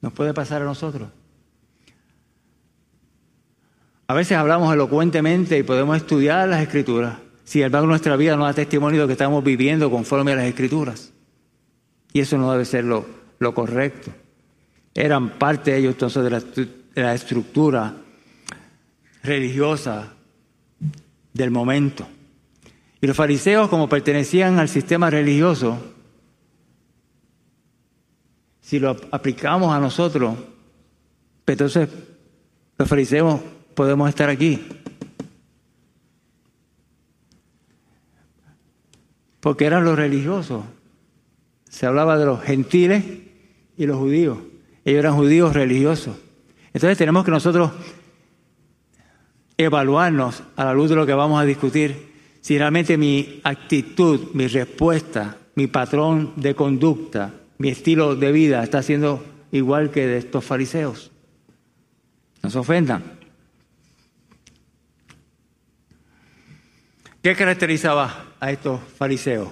[0.00, 1.08] Nos puede pasar a nosotros.
[4.06, 8.52] A veces hablamos elocuentemente y podemos estudiar las escrituras, si embargo nuestra vida no da
[8.52, 11.12] testimonio de que estamos viviendo conforme a las escrituras.
[12.12, 13.04] Y eso no debe ser lo,
[13.54, 14.10] correcto.
[14.94, 16.68] Eran parte de ellos entonces de la, de
[17.02, 17.94] la estructura
[19.22, 20.12] religiosa
[21.32, 22.06] del momento.
[23.00, 25.78] Y los fariseos, como pertenecían al sistema religioso,
[28.70, 30.36] si lo aplicamos a nosotros,
[31.44, 31.88] pues entonces
[32.78, 33.40] los fariseos
[33.74, 34.64] podemos estar aquí.
[39.40, 40.62] Porque eran los religiosos.
[41.68, 43.04] Se hablaba de los gentiles
[43.76, 44.38] y los judíos.
[44.84, 46.16] Ellos eran judíos religiosos.
[46.72, 47.72] Entonces tenemos que nosotros
[49.56, 54.46] evaluarnos a la luz de lo que vamos a discutir si realmente mi actitud, mi
[54.46, 60.42] respuesta, mi patrón de conducta mi estilo de vida está siendo igual que de estos
[60.42, 61.10] fariseos.
[62.42, 63.04] No se ofendan.
[67.22, 69.50] ¿Qué caracterizaba a estos fariseos?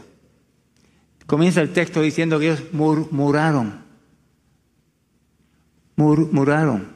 [1.27, 3.85] Comienza el texto diciendo que ellos murmuraron.
[5.97, 6.89] Murmuraron.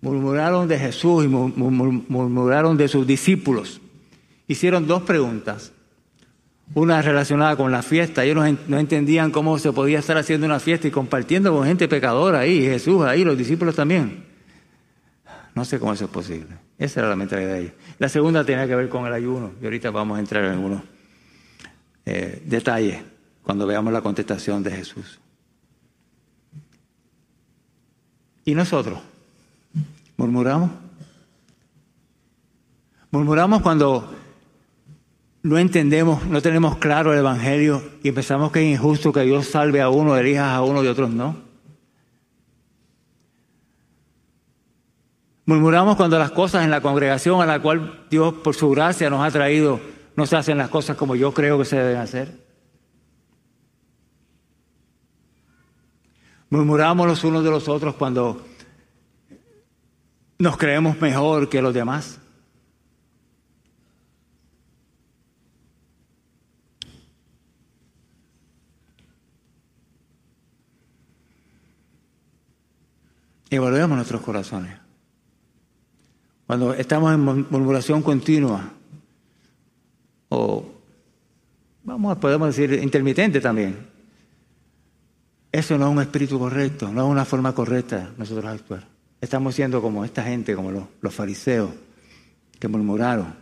[0.00, 3.80] Murmuraron de Jesús y murmuraron de sus discípulos.
[4.46, 5.72] Hicieron dos preguntas
[6.74, 8.24] una relacionada con la fiesta.
[8.24, 12.40] Ellos no, entendían cómo se podía estar haciendo una fiesta y compartiendo con gente pecadora
[12.40, 14.24] ahí, Jesús ahí, los discípulos también.
[15.54, 16.56] No sé cómo eso es posible.
[16.78, 17.72] Esa era la mentalidad de ellos.
[17.98, 19.52] La segunda tenía que ver con el ayuno.
[19.60, 20.82] Y ahorita vamos a entrar en algunos
[22.06, 23.02] eh, detalles
[23.42, 25.20] cuando veamos la contestación de Jesús.
[28.44, 28.98] ¿Y nosotros?
[30.16, 30.70] ¿Murmuramos?
[33.10, 34.14] Murmuramos cuando
[35.42, 39.80] no entendemos, no tenemos claro el Evangelio y empezamos que es injusto que Dios salve
[39.80, 41.36] a uno, elijas a uno y otros no.
[45.44, 49.26] Murmuramos cuando las cosas en la congregación a la cual Dios por su gracia nos
[49.26, 49.80] ha traído
[50.14, 52.42] no se hacen las cosas como yo creo que se deben hacer.
[56.50, 58.46] Murmuramos los unos de los otros cuando
[60.38, 62.20] nos creemos mejor que los demás.
[73.52, 74.72] Evaluemos nuestros corazones.
[76.46, 78.72] Cuando estamos en murmuración continua,
[80.30, 80.72] o
[81.84, 83.76] vamos, podemos decir intermitente también,
[85.52, 88.88] eso no es un espíritu correcto, no es una forma correcta nosotros actuar.
[89.20, 91.72] Estamos siendo como esta gente, como los, los fariseos,
[92.58, 93.34] que murmuraron.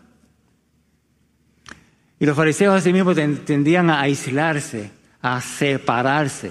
[2.19, 4.91] Y los fariseos así mismo tendían a aislarse,
[5.23, 6.51] a separarse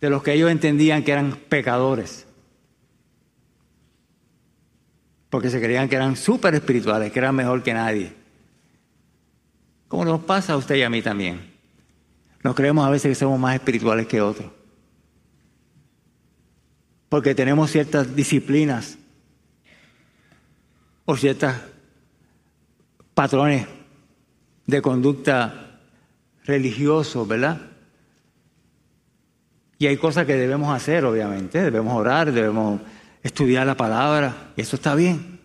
[0.00, 2.27] de los que ellos entendían que eran pecadores
[5.30, 8.14] porque se creían que eran súper espirituales, que eran mejor que nadie.
[9.88, 11.52] Como nos pasa a usted y a mí también.
[12.42, 14.50] Nos creemos a veces que somos más espirituales que otros.
[17.08, 18.98] Porque tenemos ciertas disciplinas
[21.04, 21.54] o ciertos
[23.14, 23.66] patrones
[24.66, 25.80] de conducta
[26.44, 27.60] religiosos, ¿verdad?
[29.78, 31.62] Y hay cosas que debemos hacer, obviamente.
[31.62, 32.80] Debemos orar, debemos
[33.22, 35.38] estudiar la palabra, eso está bien.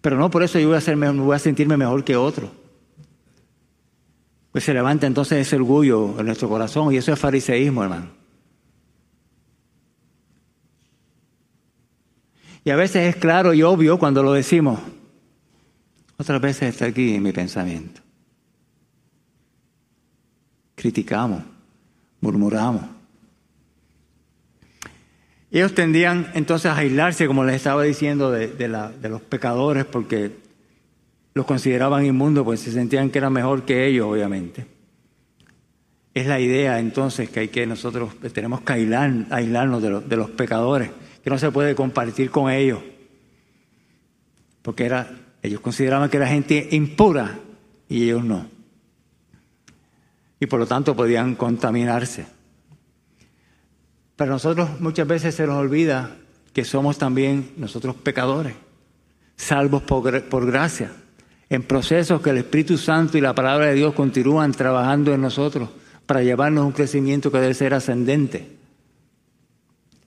[0.00, 0.76] Pero no por eso yo voy
[1.34, 2.52] a, sentirme mejor que otro.
[4.52, 8.08] Pues se levanta entonces ese orgullo en nuestro corazón y eso es fariseísmo, hermano.
[12.62, 14.78] Y a veces es claro y obvio cuando lo decimos.
[16.16, 18.00] Otras veces está aquí en mi pensamiento.
[20.74, 21.42] Criticamos,
[22.20, 22.93] murmuramos.
[25.54, 28.68] Ellos tendían entonces a aislarse, como les estaba diciendo, de,
[29.08, 30.32] los pecadores porque
[31.32, 34.66] los consideraban inmundos, pues se sentían que eran mejor que ellos, obviamente.
[36.12, 40.90] Es la idea entonces que hay que nosotros tenemos que aislar, aislarnos de los, pecadores,
[41.22, 42.80] que no se puede compartir con ellos,
[44.60, 45.08] porque era,
[45.40, 47.38] ellos consideraban que era gente impura
[47.88, 48.48] y ellos no.
[50.40, 52.26] Y por lo tanto podían contaminarse.
[54.16, 56.16] Pero nosotros muchas veces se nos olvida
[56.52, 58.54] que somos también nosotros pecadores,
[59.36, 60.92] salvos por, gracia,
[61.50, 65.68] en procesos que el Espíritu Santo y la palabra de Dios continúan trabajando en nosotros
[66.06, 68.56] para llevarnos un crecimiento que debe ser ascendente.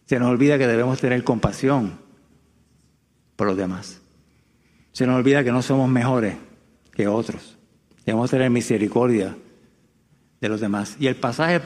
[0.06, 2.00] Se nos olvida que debemos tener compasión
[3.36, 4.00] por los demás.
[4.94, 6.36] Se nos olvida que no somos mejores
[6.94, 7.58] que otros.
[8.06, 9.36] Debemos tener misericordia
[10.40, 10.96] de los demás.
[10.98, 11.62] Y el pasaje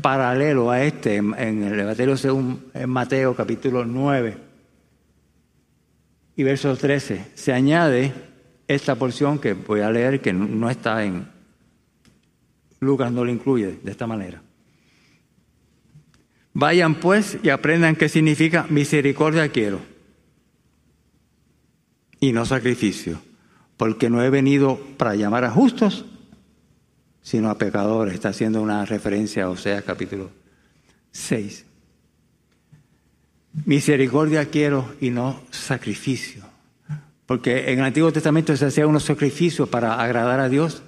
[0.00, 4.36] paralelo a este, en, el Evangelio según en Mateo capítulo 9
[6.36, 8.12] y verso 13, se añade
[8.68, 11.28] esta porción que voy a leer, que no está en,
[12.80, 14.42] Lucas no lo incluye de esta manera.
[16.54, 19.80] Vayan pues y aprendan qué significa misericordia quiero
[22.20, 23.20] y no sacrificio,
[23.76, 26.06] porque no he venido para llamar a justos,
[27.22, 28.14] sino a pecadores.
[28.14, 30.30] Está haciendo una referencia a Oseas capítulo
[31.12, 31.64] 6.
[33.64, 36.42] Misericordia quiero y no sacrificio.
[37.26, 40.82] Porque en el Antiguo Testamento se hacía unos sacrificios para agradar a Dios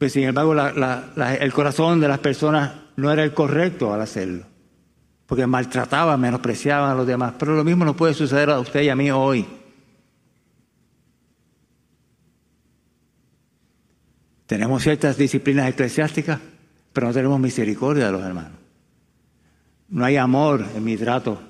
[0.00, 4.44] pues sin embargo el corazón de las personas no era el correcto al hacerlo,
[5.26, 7.34] porque maltrataban, menospreciaban a los demás.
[7.38, 9.46] Pero lo mismo no puede suceder a usted y a mí hoy.
[14.50, 16.40] Tenemos ciertas disciplinas eclesiásticas,
[16.92, 18.58] pero no tenemos misericordia de los hermanos.
[19.90, 21.40] No hay amor en mi trato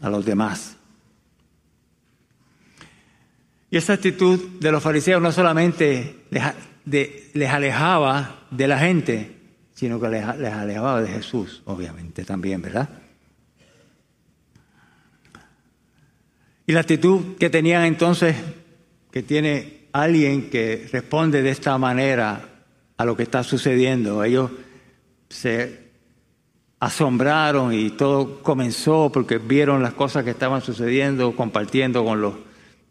[0.00, 0.76] a los demás.
[3.72, 6.26] Y esa actitud de los fariseos no solamente
[6.84, 9.36] les alejaba de la gente,
[9.74, 12.88] sino que les, alejaba de Jesús, obviamente también, ¿verdad?
[16.68, 18.36] Y la actitud que tenían entonces,
[19.10, 22.40] que tiene alguien que responde de esta manera
[22.96, 24.50] a lo que está sucediendo, ellos
[25.28, 25.88] se
[26.80, 32.34] asombraron y todo comenzó porque vieron las cosas que estaban sucediendo, compartiendo con los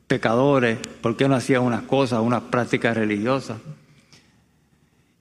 [0.07, 3.57] pecadores, por qué no hacían unas cosas, unas prácticas religiosas.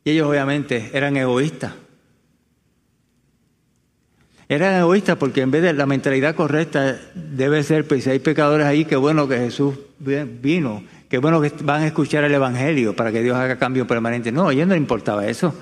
[0.04, 1.72] Y ellos obviamente eran egoístas.
[4.48, 8.64] Eran egoístas porque en vez de la mentalidad correcta debe ser, pues si hay pecadores
[8.66, 13.12] ahí, qué bueno que Jesús vino, qué bueno que van a escuchar el Evangelio para
[13.12, 14.32] que Dios haga cambio permanente.
[14.32, 15.54] No, a ellos no le importaba eso.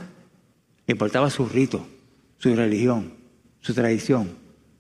[0.87, 1.87] Le importaba su rito,
[2.39, 3.13] su religión,
[3.61, 4.31] su tradición,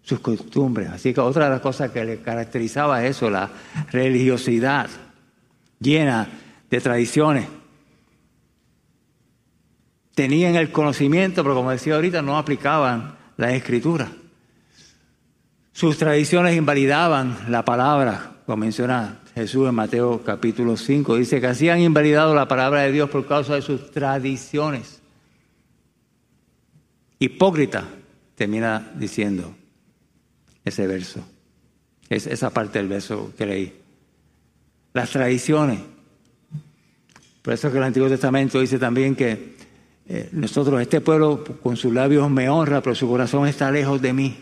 [0.02, 0.90] sus costumbres.
[0.90, 3.50] Así que otra de las cosas que le caracterizaba eso, la
[3.90, 4.88] religiosidad
[5.80, 6.28] llena
[6.70, 7.46] de tradiciones
[10.14, 14.08] tenían el conocimiento, pero como decía ahorita, no aplicaban la escritura.
[15.72, 21.16] Sus tradiciones invalidaban la palabra, como menciona Jesús en Mateo capítulo 5.
[21.16, 25.00] Dice que así han invalidado la palabra de Dios por causa de sus tradiciones.
[27.18, 27.84] Hipócrita,
[28.36, 29.54] termina diciendo
[30.64, 31.20] ese verso.
[32.08, 33.80] Es esa parte del verso que leí.
[34.92, 35.80] Las tradiciones.
[37.42, 39.54] Por eso que el Antiguo Testamento dice también que
[40.06, 44.12] eh, nosotros, este pueblo con sus labios me honra, pero su corazón está lejos de
[44.12, 44.36] mí.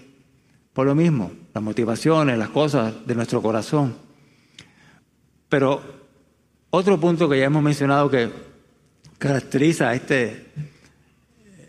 [0.74, 4.11] Por lo mismo, las motivaciones, las cosas de nuestro corazón.
[5.52, 5.82] Pero
[6.70, 8.30] otro punto que ya hemos mencionado que
[9.18, 10.46] caracteriza este,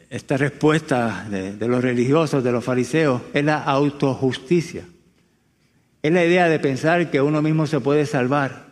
[0.09, 4.85] esta respuesta de, de los religiosos, de los fariseos, es la autojusticia.
[6.01, 8.67] Es la idea de pensar que uno mismo se puede salvar.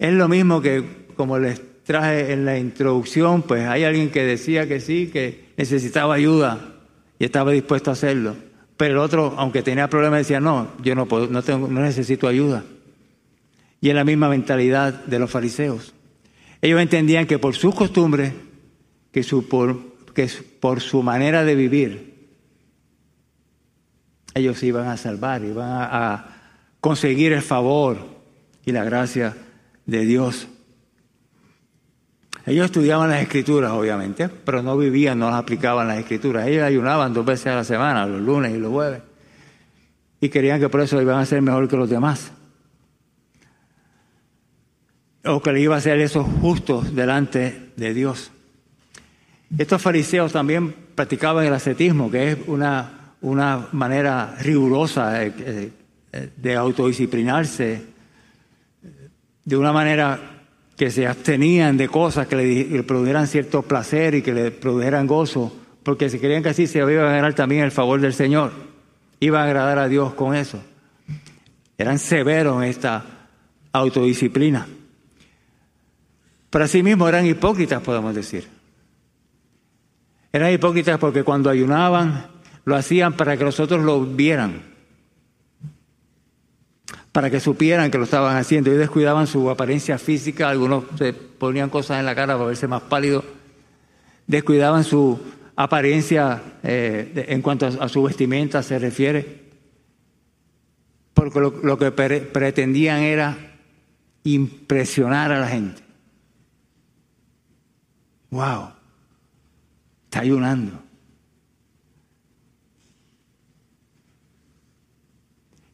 [0.00, 4.66] Es lo mismo que, como les traje en la introducción, pues hay alguien que decía
[4.66, 6.80] que sí, que necesitaba ayuda
[7.16, 8.34] y estaba dispuesto a hacerlo.
[8.76, 12.26] Pero el otro, aunque tenía problemas, decía, no, yo no, puedo, no, tengo, no necesito
[12.26, 12.64] ayuda.
[13.80, 15.94] Y en la misma mentalidad de los fariseos.
[16.60, 18.32] Ellos entendían que por sus costumbres,
[19.12, 20.28] que, su, por, que
[20.60, 22.28] por su manera de vivir,
[24.34, 26.26] ellos iban a salvar, iban a, a
[26.80, 27.98] conseguir el favor
[28.64, 29.36] y la gracia
[29.86, 30.46] de Dios.
[32.46, 36.46] Ellos estudiaban las escrituras, obviamente, pero no vivían, no las aplicaban las escrituras.
[36.46, 39.02] Ellos ayunaban dos veces a la semana, los lunes y los jueves.
[40.20, 42.32] Y querían que por eso iban a ser mejor que los demás.
[45.24, 48.30] O que le iba a hacer esos justos delante de Dios.
[49.56, 55.72] Estos fariseos también practicaban el ascetismo, que es una, una manera rigurosa eh,
[56.12, 57.82] eh, de autodisciplinarse,
[59.44, 60.18] de una manera
[60.76, 65.54] que se abstenían de cosas que le, produjeran cierto placer y que le produjeran gozo,
[65.82, 68.52] porque se creían que así se iba a ganar también el favor del Señor,
[69.20, 70.58] iba a agradar a Dios con eso.
[71.76, 73.04] Eran severos en esta
[73.72, 74.66] autodisciplina.
[76.50, 78.48] Pero asimismo eran hipócritas, podemos decir.
[80.32, 82.26] Eran hipócritas porque cuando ayunaban
[82.64, 84.70] lo hacían para que los otros lo vieran
[87.12, 88.72] para que supieran que lo estaban haciendo.
[88.72, 92.82] y descuidaban su apariencia física, algunos se ponían cosas en la cara para verse más
[92.82, 93.24] pálido,
[94.26, 95.18] descuidaban su
[95.56, 99.40] apariencia eh, en cuanto a, su vestimenta se refiere,
[101.14, 103.36] porque lo, que pretendían era
[104.24, 105.82] impresionar a la gente.
[108.30, 108.70] ¡Wow!
[110.04, 110.90] Está ayunando.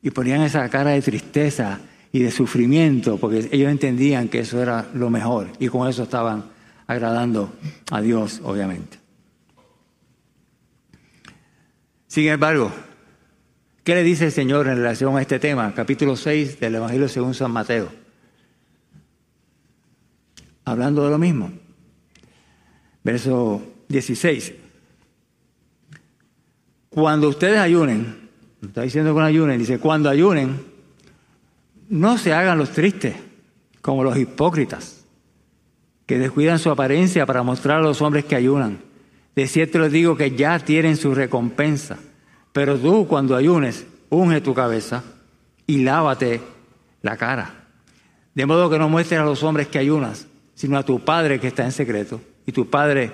[0.07, 1.81] y ponían esa cara de tristeza
[2.13, 6.45] y de sufrimiento, porque ellos entendían que eso era lo mejor y con eso estaban
[6.87, 7.53] agradando
[7.91, 9.01] a Dios, obviamente.
[12.07, 12.71] Sin embargo,
[13.83, 15.75] ¿qué le dice el Señor en relación a este tema?
[15.75, 17.89] Capítulo 6 del Evangelio según San Mateo.
[20.65, 21.51] Hablando de lo mismo.
[23.07, 24.55] Verso 16.
[26.91, 28.27] Cuando ustedes ayunen,
[28.63, 29.59] Está diciendo con ayunen.
[29.59, 30.61] Dice, cuando ayunen,
[31.89, 33.15] no se hagan los tristes,
[33.81, 35.05] como los hipócritas,
[36.07, 38.81] que descuidan su apariencia para mostrar a los hombres que ayunan.
[39.35, 41.99] De cierto les digo que ya tienen su recompensa.
[42.53, 45.05] Pero tú, cuando ayunes, unge tu cabeza
[45.67, 46.41] y lávate
[47.03, 47.67] la cara.
[48.35, 51.49] De modo que no muestres a los hombres que ayunas, sino a tu Padre que
[51.49, 52.21] está en secreto.
[52.47, 53.11] Y tu Padre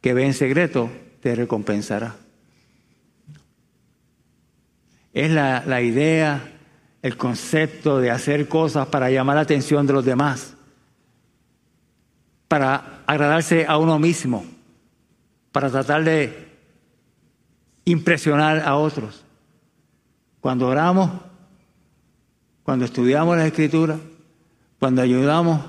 [0.00, 0.90] que ve en secreto
[1.20, 2.16] te recompensará.
[5.12, 6.52] Es la, idea,
[7.02, 10.54] el concepto de hacer cosas para llamar la atención de los demás,
[12.48, 14.44] para agradarse a uno mismo,
[15.50, 16.48] para tratar de
[17.84, 19.24] impresionar a otros.
[20.40, 21.10] Cuando oramos,
[22.62, 23.98] cuando estudiamos la escritura,
[24.78, 25.60] cuando ayudamos,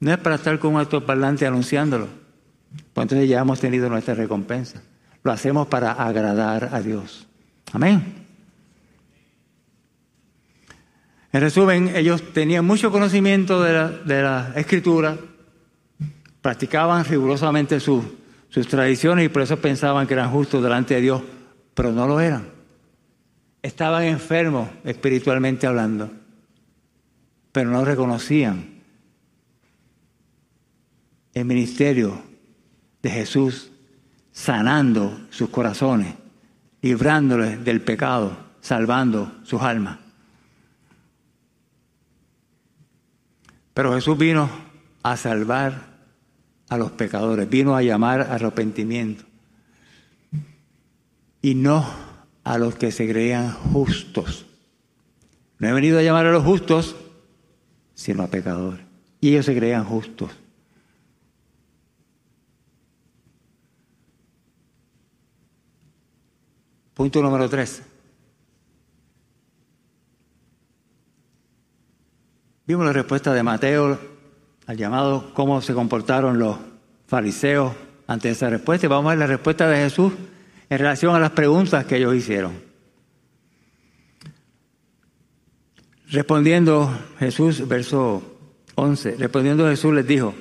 [0.00, 2.08] no es para estar con un parlante anunciándolo,
[2.92, 4.82] pues entonces ya hemos tenido nuestra recompensa.
[5.22, 7.26] Lo hacemos para agradar a Dios.
[7.72, 8.22] Amén.
[11.32, 15.16] En resumen, ellos tenían mucho conocimiento de la, escritura,
[16.42, 18.04] practicaban rigurosamente sus
[18.68, 21.22] tradiciones y por eso pensaban que eran justos delante de Dios,
[21.72, 22.48] pero no lo eran.
[23.62, 26.10] Estaban enfermos espiritualmente hablando,
[27.50, 28.82] pero no reconocían
[31.32, 32.31] el ministerio
[33.02, 33.70] de Jesús
[34.32, 36.14] sanando sus corazones,
[36.80, 39.98] librándoles del pecado, salvando sus almas.
[43.74, 44.48] Pero Jesús vino
[45.02, 45.92] a salvar
[46.68, 49.24] a los pecadores, vino a llamar arrepentimiento.
[51.40, 51.84] Y no
[52.44, 54.46] a los que se creían justos.
[55.58, 56.96] No he venido a llamar a los justos,
[57.94, 58.80] sino a pecadores.
[59.20, 60.30] Y ellos se creían justos.
[66.94, 67.82] Punto número tres.
[72.66, 73.98] Vimos la respuesta de Mateo
[74.66, 76.56] al llamado cómo se comportaron los
[77.06, 77.72] fariseos
[78.06, 80.12] ante esa respuesta y vamos a ver la respuesta de Jesús
[80.68, 82.52] en relación a las preguntas que ellos hicieron.
[86.08, 88.22] Respondiendo Jesús, verso
[88.74, 90.34] 11, respondiendo Jesús les dijo,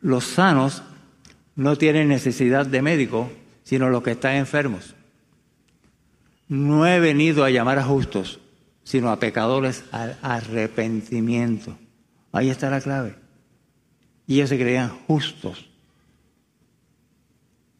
[0.00, 0.82] los sanos
[1.56, 3.30] no tienen necesidad de médico,
[3.64, 4.94] sino los que están enfermos.
[6.48, 8.40] No he venido a llamar a justos,
[8.82, 11.76] sino a pecadores al arrepentimiento.
[12.32, 13.16] Ahí está la clave.
[14.26, 15.68] Y ellos se creían justos.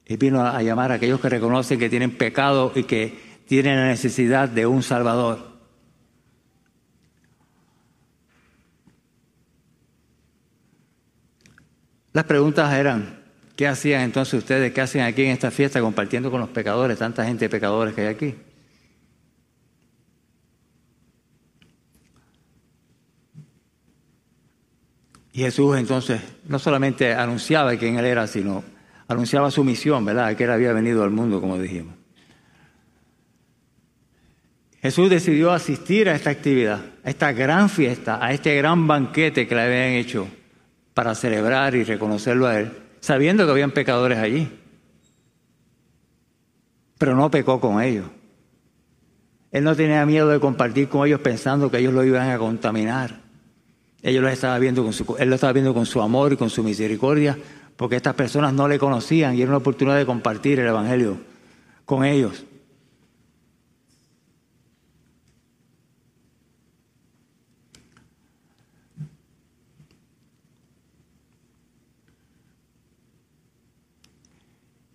[0.07, 3.87] Y vino a llamar a aquellos que reconocen que tienen pecado y que tienen la
[3.87, 5.49] necesidad de un Salvador.
[12.13, 13.23] Las preguntas eran,
[13.55, 14.73] ¿qué hacían entonces ustedes?
[14.73, 18.01] ¿Qué hacen aquí en esta fiesta compartiendo con los pecadores, tanta gente de pecadores que
[18.03, 18.35] hay aquí?
[25.39, 28.65] Y Jesús entonces no solamente anunciaba quién él era, sino
[29.07, 30.35] anunciaba su misión, ¿verdad?
[30.35, 31.95] Que él había venido al mundo, como dijimos.
[34.83, 39.55] Jesús decidió asistir a esta actividad, a esta gran fiesta, a este gran banquete que
[39.55, 40.27] le habían hecho
[40.93, 44.51] para celebrar y reconocerlo a Él, sabiendo que habían pecadores allí.
[46.99, 48.07] pero no pecó con ellos.
[49.53, 53.28] Él no tenía miedo de compartir con ellos pensando que ellos lo iban a contaminar.
[54.03, 57.37] Él lo estaba viendo con su amor y con su misericordia,
[57.77, 61.19] porque estas personas no le conocían y era una oportunidad de compartir el Evangelio
[61.85, 62.45] con ellos.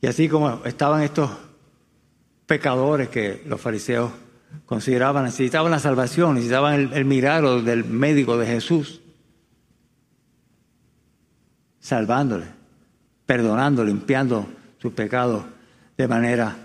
[0.02, 1.32] Y así como estaban estos
[2.46, 4.12] pecadores que los fariseos
[4.66, 9.02] consideraban, necesitaban la salvación, necesitaban el, el milagro del médico de Jesús,
[11.80, 12.46] salvándole,
[13.26, 14.48] perdonando, limpiando
[14.80, 15.46] sus pecados
[15.98, 16.56] de manera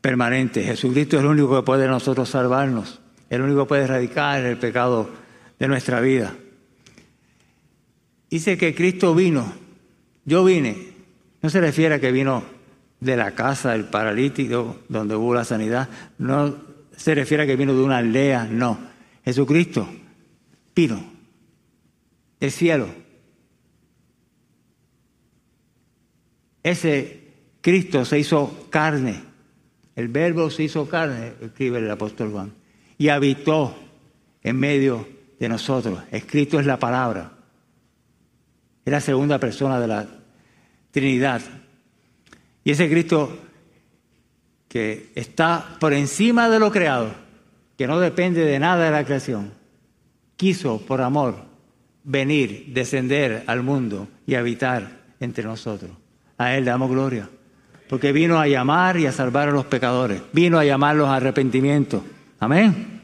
[0.00, 0.62] permanente.
[0.62, 5.10] Jesucristo es el único que puede nosotros salvarnos, el único que puede erradicar el pecado
[5.58, 6.34] de nuestra vida.
[8.30, 9.52] Dice que Cristo vino,
[10.24, 10.92] yo vine,
[11.42, 12.44] no se refiere a que vino
[13.00, 15.88] de la casa del paralítico donde hubo la sanidad.
[16.18, 16.67] No
[16.98, 18.76] se refiere a que vino de una aldea, no.
[19.24, 19.88] Jesucristo
[20.74, 21.00] vino
[22.40, 22.88] del cielo.
[26.62, 27.22] Ese
[27.60, 29.22] Cristo se hizo carne.
[29.94, 32.52] El verbo se hizo carne, escribe el apóstol Juan,
[32.98, 33.76] y habitó
[34.42, 36.02] en medio de nosotros.
[36.10, 37.32] Escrito es la palabra.
[38.84, 40.08] Es la segunda persona de la
[40.90, 41.42] Trinidad.
[42.64, 43.38] Y ese Cristo
[44.68, 47.10] que está por encima de lo creado,
[47.76, 49.52] que no depende de nada de la creación,
[50.36, 51.48] quiso por amor
[52.04, 55.90] venir, descender al mundo y habitar entre nosotros.
[56.36, 57.28] A Él le damos gloria,
[57.88, 62.04] porque vino a llamar y a salvar a los pecadores, vino a llamarlos a arrepentimiento.
[62.38, 63.00] Amén.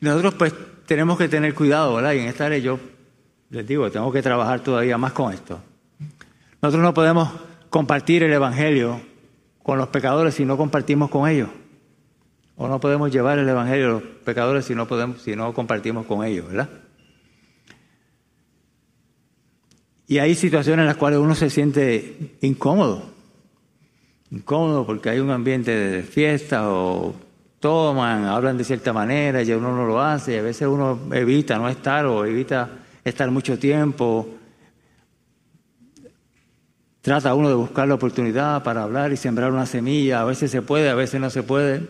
[0.00, 0.54] Nosotros pues
[0.86, 2.12] tenemos que tener cuidado, ¿verdad?
[2.12, 2.80] Y en esta área yo
[3.50, 5.60] les digo, tengo que trabajar todavía más con esto.
[6.62, 7.30] Nosotros no podemos
[7.70, 9.00] compartir el Evangelio
[9.62, 11.48] con los pecadores si no compartimos con ellos.
[12.56, 16.04] O no podemos llevar el Evangelio a los pecadores si no, podemos, si no compartimos
[16.04, 16.68] con ellos, ¿verdad?
[20.06, 23.04] Y hay situaciones en las cuales uno se siente incómodo.
[24.32, 27.14] Incómodo porque hay un ambiente de fiesta o
[27.60, 31.58] toman, hablan de cierta manera y uno no lo hace y a veces uno evita
[31.58, 32.68] no estar o evita
[33.04, 34.39] estar mucho tiempo
[37.02, 40.20] Trata uno de buscar la oportunidad para hablar y sembrar una semilla.
[40.20, 41.88] A veces se puede, a veces no se puede.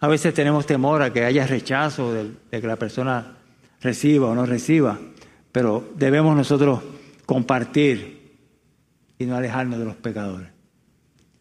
[0.00, 3.38] A veces tenemos temor a que haya rechazo de, que la persona
[3.80, 4.98] reciba o no reciba.
[5.50, 6.80] Pero debemos nosotros
[7.24, 8.36] compartir
[9.18, 10.48] y no alejarnos de los pecadores.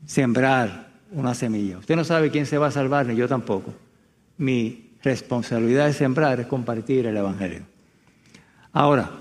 [0.05, 1.79] Sembrar una semilla.
[1.79, 3.73] Usted no sabe quién se va a salvar, ni yo tampoco.
[4.38, 7.63] Mi responsabilidad de sembrar es compartir el Evangelio.
[8.71, 9.11] Ahora,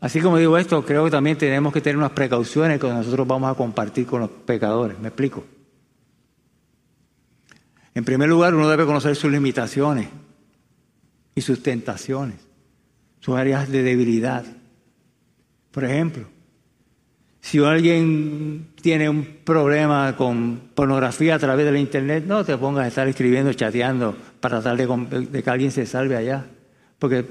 [0.00, 3.50] Así como digo esto, creo que también tenemos que tener unas precauciones que nosotros vamos
[3.50, 4.98] a compartir con los pecadores.
[4.98, 5.44] ¿Me explico?
[7.94, 10.08] En primer lugar, uno debe conocer sus limitaciones
[11.34, 12.36] y sus tentaciones,
[13.18, 14.44] sus áreas de debilidad.
[15.72, 16.26] Por ejemplo,
[17.40, 22.84] si alguien tiene un problema con pornografía a través de la internet, no te pongas
[22.84, 26.46] a estar escribiendo, chateando para tratar de, de que alguien se salve allá.
[27.00, 27.24] Porque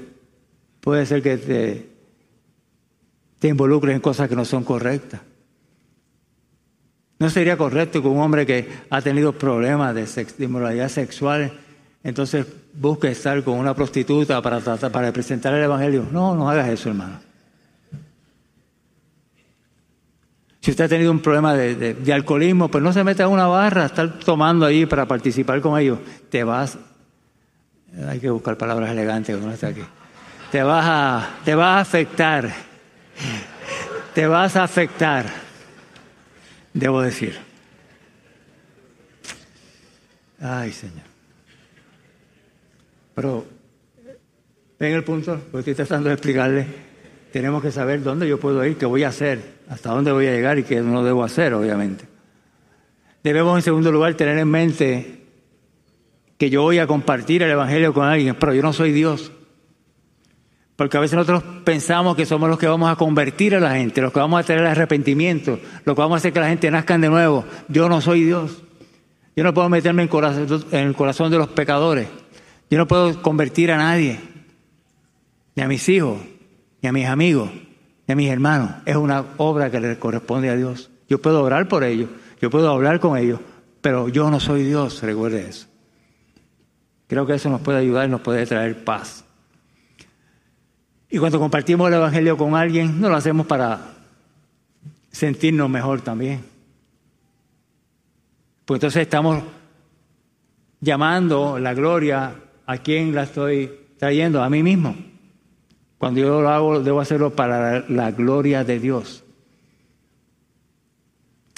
[0.80, 1.97] puede ser que te
[3.38, 5.20] te involucres en cosas que no son correctas.
[7.18, 11.52] No sería correcto que un hombre que ha tenido problemas de, inmoralidad sexual,
[12.04, 16.06] entonces busque estar con una prostituta para, para presentar el Evangelio.
[16.12, 17.20] No, no hagas eso, hermano.
[20.60, 23.46] Si usted ha tenido un problema de, de, alcoholismo, pues no se meta en una
[23.46, 25.98] barra a estar tomando ahí para participar con ellos.
[26.30, 26.78] Te vas,
[28.06, 29.82] hay que buscar palabras elegantes que no está aquí.
[30.52, 32.67] Te vas a, te vas a afectar
[34.14, 35.26] te vas a afectar,
[36.72, 37.36] debo decir.
[40.40, 41.06] Ay, Señor.
[43.14, 43.44] Pero,
[44.78, 46.66] ven el punto, porque estoy tratando de explicarle.
[47.32, 50.32] Tenemos que saber dónde yo puedo ir, qué voy a hacer, hasta dónde voy a
[50.32, 52.04] llegar y qué no debo hacer, obviamente.
[53.22, 55.24] Debemos, en segundo lugar, tener en mente
[56.38, 59.32] que yo voy a compartir el Evangelio con alguien, pero yo no soy Dios.
[60.78, 64.00] Porque a veces nosotros pensamos que somos los que vamos a convertir a la gente,
[64.00, 66.70] los que vamos a tener el arrepentimiento, los que vamos a hacer que la gente
[66.70, 67.44] nazca de nuevo.
[67.66, 68.62] Yo no soy Dios.
[69.34, 70.08] Yo no puedo meterme en,
[70.70, 72.06] el corazón de los pecadores.
[72.70, 74.20] Yo no puedo convertir a nadie,
[75.56, 76.20] ni a mis hijos,
[76.80, 77.50] ni a mis amigos,
[78.06, 78.70] ni a mis hermanos.
[78.86, 80.92] Es una obra que le corresponde a Dios.
[81.08, 82.08] Yo puedo orar por ellos,
[82.40, 83.40] yo puedo hablar con ellos,
[83.80, 85.66] pero yo no soy Dios, recuerde eso.
[87.08, 89.24] Creo que eso nos puede ayudar y nos puede traer paz.
[91.10, 93.94] Y cuando compartimos el Evangelio con alguien, no lo hacemos para
[95.10, 96.44] sentirnos mejor también.
[98.64, 99.42] Pues entonces estamos
[100.80, 102.34] llamando la gloria
[102.66, 104.94] a quien la estoy trayendo, a mí mismo.
[105.96, 109.24] Cuando yo lo hago, debo hacerlo para la gloria de Dios.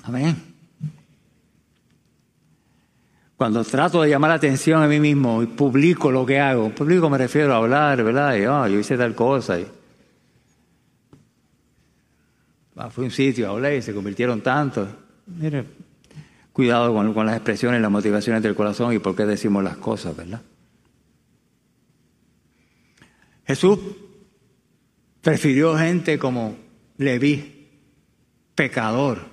[0.05, 0.50] Amén.
[3.41, 7.09] Cuando trato de llamar la atención a mí mismo y publico lo que hago, publico
[7.09, 8.37] me refiero a hablar, ¿verdad?
[8.37, 9.59] Y, oh, yo hice tal cosa.
[9.59, 9.67] Y,
[12.77, 14.87] ah, fui a un sitio, hablé y se convirtieron tanto.
[15.27, 15.65] Mire,
[16.53, 20.15] cuidado con, con las expresiones, las motivaciones del corazón y por qué decimos las cosas,
[20.15, 20.43] ¿verdad?
[23.47, 23.79] Jesús
[25.23, 26.57] prefirió gente como
[26.99, 27.71] Leví,
[28.55, 29.29] pecador,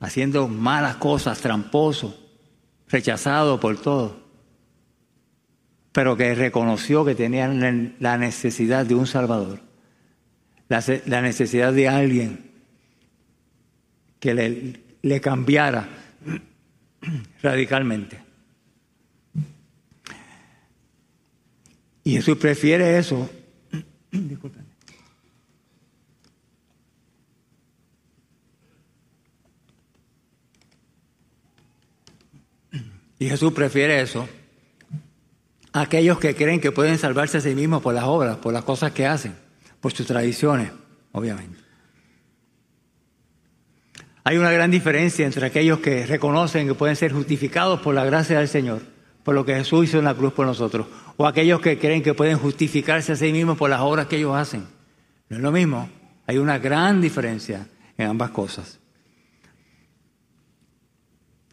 [0.00, 2.21] haciendo malas cosas, tramposo,
[2.92, 4.12] rechazado por todos,
[5.92, 9.60] pero que reconoció que tenían la necesidad de un Salvador,
[10.68, 12.50] la, necesidad de alguien
[14.20, 15.88] que le, cambiara
[17.42, 18.20] radicalmente.
[22.04, 23.30] Y Jesús prefiere eso.
[33.22, 34.28] Y Jesús prefiere eso
[35.72, 38.64] a aquellos que creen que pueden salvarse a sí mismos por las obras, por las
[38.64, 39.36] cosas que hacen,
[39.80, 40.72] por sus tradiciones,
[41.12, 41.56] obviamente.
[44.24, 48.40] Hay una gran diferencia entre aquellos que reconocen que pueden ser justificados por la gracia
[48.40, 48.82] del Señor,
[49.22, 52.14] por lo que Jesús hizo en la cruz por nosotros, o aquellos que creen que
[52.14, 54.66] pueden justificarse a sí mismos por las obras que ellos hacen.
[55.28, 55.88] No es lo mismo.
[56.26, 58.80] Hay una gran diferencia en ambas cosas.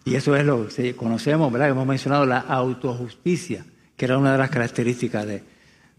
[0.05, 1.69] Y eso es lo que conocemos, ¿verdad?
[1.69, 5.43] Hemos mencionado la autojusticia, que era una de las características de,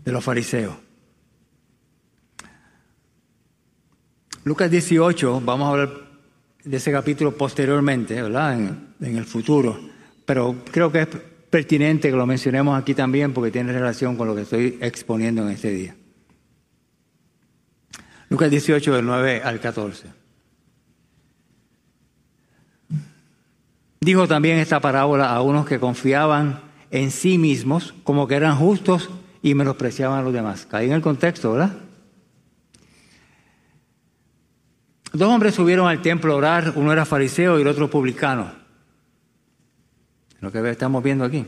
[0.04, 0.74] los fariseos.
[4.44, 5.90] Lucas 18, vamos a hablar
[6.64, 8.54] de ese capítulo posteriormente, ¿verdad?
[8.54, 9.78] En, en, el futuro.
[10.24, 11.08] Pero creo que es
[11.50, 15.50] pertinente que lo mencionemos aquí también porque tiene relación con lo que estoy exponiendo en
[15.50, 15.94] este día.
[18.30, 20.19] Lucas 18, del 9 al 14.
[24.02, 29.10] Dijo también esta parábola a unos que confiaban en sí mismos como que eran justos
[29.42, 30.64] y menospreciaban a los demás.
[30.64, 31.72] Caí en el contexto, ¿verdad?
[35.12, 38.50] Dos hombres subieron al templo a orar, uno era fariseo y el otro publicano.
[40.40, 41.44] Lo que estamos viendo aquí.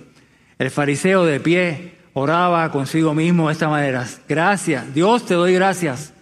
[0.58, 4.06] El fariseo de pie oraba consigo mismo de esta manera.
[4.28, 6.12] Gracias, Dios te doy gracias,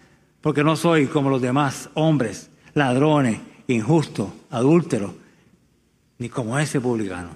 [0.43, 5.14] porque no soy como los demás hombres, ladrones, injustos, adúlteros
[6.21, 7.31] ni como ese publicano.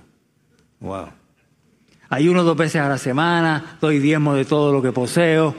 [0.80, 1.08] Wow.
[2.10, 5.54] Hay uno dos veces a la semana, doy diezmo de todo lo que poseo.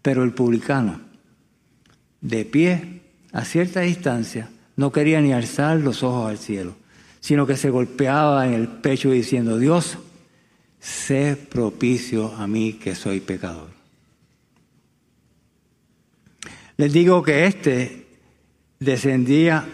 [0.00, 0.98] Pero el publicano,
[2.22, 6.74] de pie, a cierta distancia, no quería ni alzar los ojos al cielo,
[7.20, 9.98] sino que se golpeaba en el pecho diciendo, Dios,
[10.80, 13.68] sé propicio a mí que soy pecador.
[16.78, 18.06] Les digo que este
[18.78, 19.66] descendía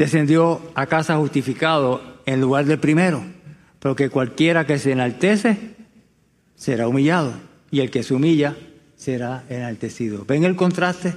[0.00, 3.22] descendió a casa justificado en lugar del primero,
[3.80, 5.74] porque cualquiera que se enaltece
[6.54, 7.34] será humillado
[7.70, 8.56] y el que se humilla
[8.96, 10.24] será enaltecido.
[10.24, 11.12] ¿Ven el contraste?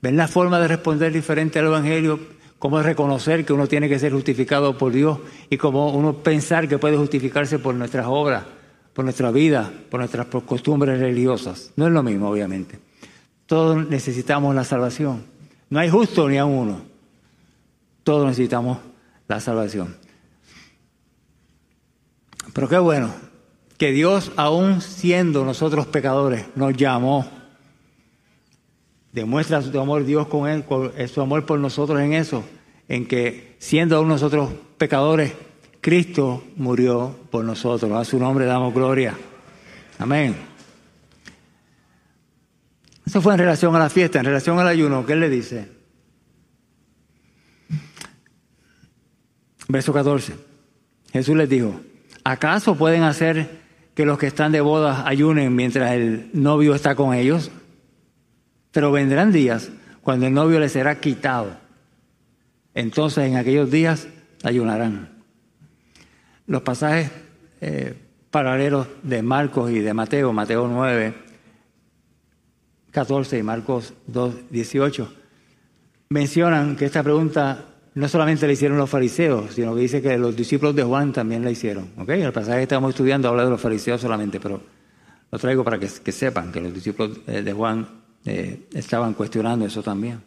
[0.00, 2.20] ¿Ven la forma de responder diferente al Evangelio?
[2.60, 5.18] Cómo reconocer que uno tiene que ser justificado por Dios
[5.48, 8.44] y cómo uno pensar que puede justificarse por nuestras obras,
[8.92, 11.72] por nuestra vida, por nuestras costumbres religiosas.
[11.74, 12.78] No es lo mismo, obviamente.
[13.46, 15.24] Todos necesitamos la salvación.
[15.68, 16.89] No hay justo ni a uno.
[18.02, 18.78] Todos necesitamos
[19.28, 19.96] la salvación.
[22.52, 23.12] Pero qué bueno
[23.80, 27.26] que Dios, aún siendo nosotros pecadores, nos llamó.
[29.12, 30.64] Demuestra su amor Dios con él,
[31.08, 32.44] su amor por nosotros en eso,
[32.88, 35.32] en que siendo aún nosotros pecadores,
[35.80, 37.90] Cristo murió por nosotros.
[37.92, 39.16] A su nombre damos gloria.
[39.98, 40.36] Amén.
[43.06, 45.06] Eso fue en relación a la fiesta, en relación al ayuno.
[45.06, 45.79] ¿Qué le dice?
[49.70, 50.34] Verso 14.
[51.12, 51.80] Jesús les dijo,
[52.24, 53.60] ¿acaso pueden hacer
[53.94, 57.52] que los que están de bodas ayunen mientras el novio está con ellos?
[58.72, 59.70] Pero vendrán días
[60.02, 61.56] cuando el novio les será quitado.
[62.74, 64.08] Entonces en aquellos días
[64.42, 65.10] ayunarán.
[66.48, 67.12] Los pasajes
[67.60, 67.94] eh,
[68.32, 71.14] paralelos de Marcos y de Mateo, Mateo 9,
[72.90, 75.14] 14 y Marcos 2, 18,
[76.08, 80.36] mencionan que esta pregunta no solamente le hicieron los fariseos, sino que dice que los
[80.36, 81.90] discípulos de Juan también la hicieron.
[81.98, 82.22] ¿okay?
[82.22, 84.60] El pasaje que estamos estudiando habla de los fariseos solamente, pero
[85.30, 87.86] lo traigo para que, sepan que los discípulos de Juan
[88.24, 90.20] eh, estaban cuestionando eso también.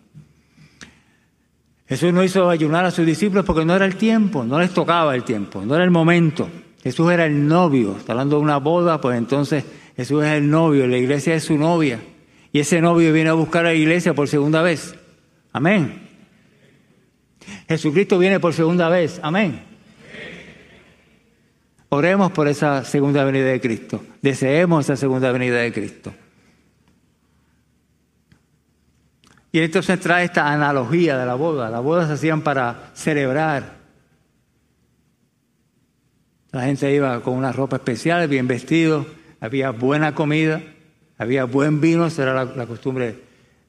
[1.88, 5.14] Jesús no hizo ayunar a sus discípulos porque no era el tiempo, no les tocaba
[5.16, 6.50] el tiempo, no era el momento.
[6.82, 9.64] Jesús era el novio, está hablando de una boda, pues entonces
[9.96, 12.00] Jesús es el novio, la iglesia es su novia.
[12.52, 14.96] Y ese novio viene a buscar a la iglesia por segunda vez.
[15.52, 16.13] Amén.
[17.74, 19.20] Jesucristo viene por segunda vez.
[19.24, 19.62] Amén.
[21.90, 24.04] Oremos por esa segunda venida de Cristo.
[24.22, 26.14] Deseemos esa segunda venida de Cristo.
[29.52, 31.70] Y entonces trae esta analogía de la boda.
[31.70, 33.76] Las bodas se hacían para celebrar.
[36.52, 39.06] La gente iba con una ropa especial, bien vestido,
[39.40, 40.62] había buena comida,
[41.20, 43.20] había buen vino, esa era la, costumbre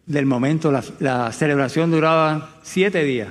[0.06, 0.72] del momento.
[1.00, 3.28] La, celebración duraba siete días.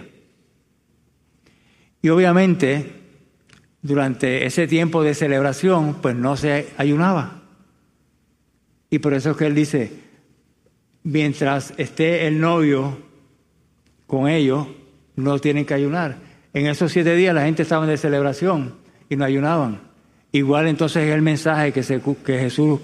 [2.04, 2.92] Y obviamente,
[3.82, 7.44] durante ese tiempo de celebración, pues no se ayunaba.
[8.90, 9.90] Y por eso es que él dice,
[11.04, 12.98] mientras esté el novio
[14.06, 14.68] con ellos,
[15.16, 16.18] no tienen que ayunar.
[16.54, 18.76] En esos siete días la gente estaba de celebración
[19.10, 19.80] y no ayunaban.
[20.34, 21.84] Igual entonces es el mensaje que,
[22.26, 22.82] que Jesús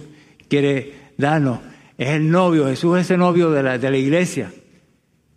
[0.48, 1.60] quiere darnos.
[1.98, 4.54] Es el novio, Jesús es el novio de la, de la iglesia.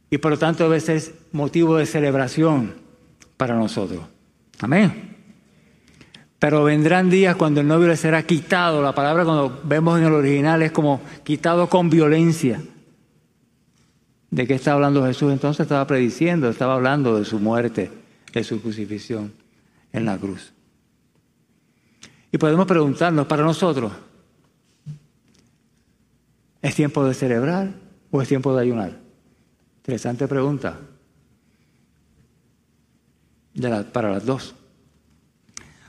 [0.08, 1.02] Y por lo tanto debe ser
[1.32, 2.81] motivo de celebración
[3.42, 4.00] para nosotros.
[4.60, 5.16] Amén.
[6.38, 8.80] Pero vendrán días cuando el novio le será quitado.
[8.80, 12.62] La palabra cuando vemos en el original es como quitado con violencia.
[14.30, 15.32] ¿De qué está hablando Jesús?
[15.32, 17.90] Entonces estaba prediciendo, estaba hablando de su muerte,
[18.32, 19.32] de su crucifixión
[19.92, 20.52] en la cruz.
[22.30, 23.90] Y podemos preguntarnos para nosotros,
[26.62, 27.72] ¿es tiempo de celebrar
[28.12, 29.00] o es tiempo de ayunar?
[29.78, 30.78] Interesante pregunta.
[33.92, 34.54] Para las dos.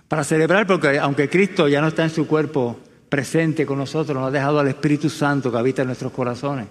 [0.08, 4.28] Para celebrar, porque aunque Cristo ya no está en su cuerpo presente con nosotros, nos
[4.28, 6.68] ha dejado al Espíritu Santo que habita en nuestros corazones.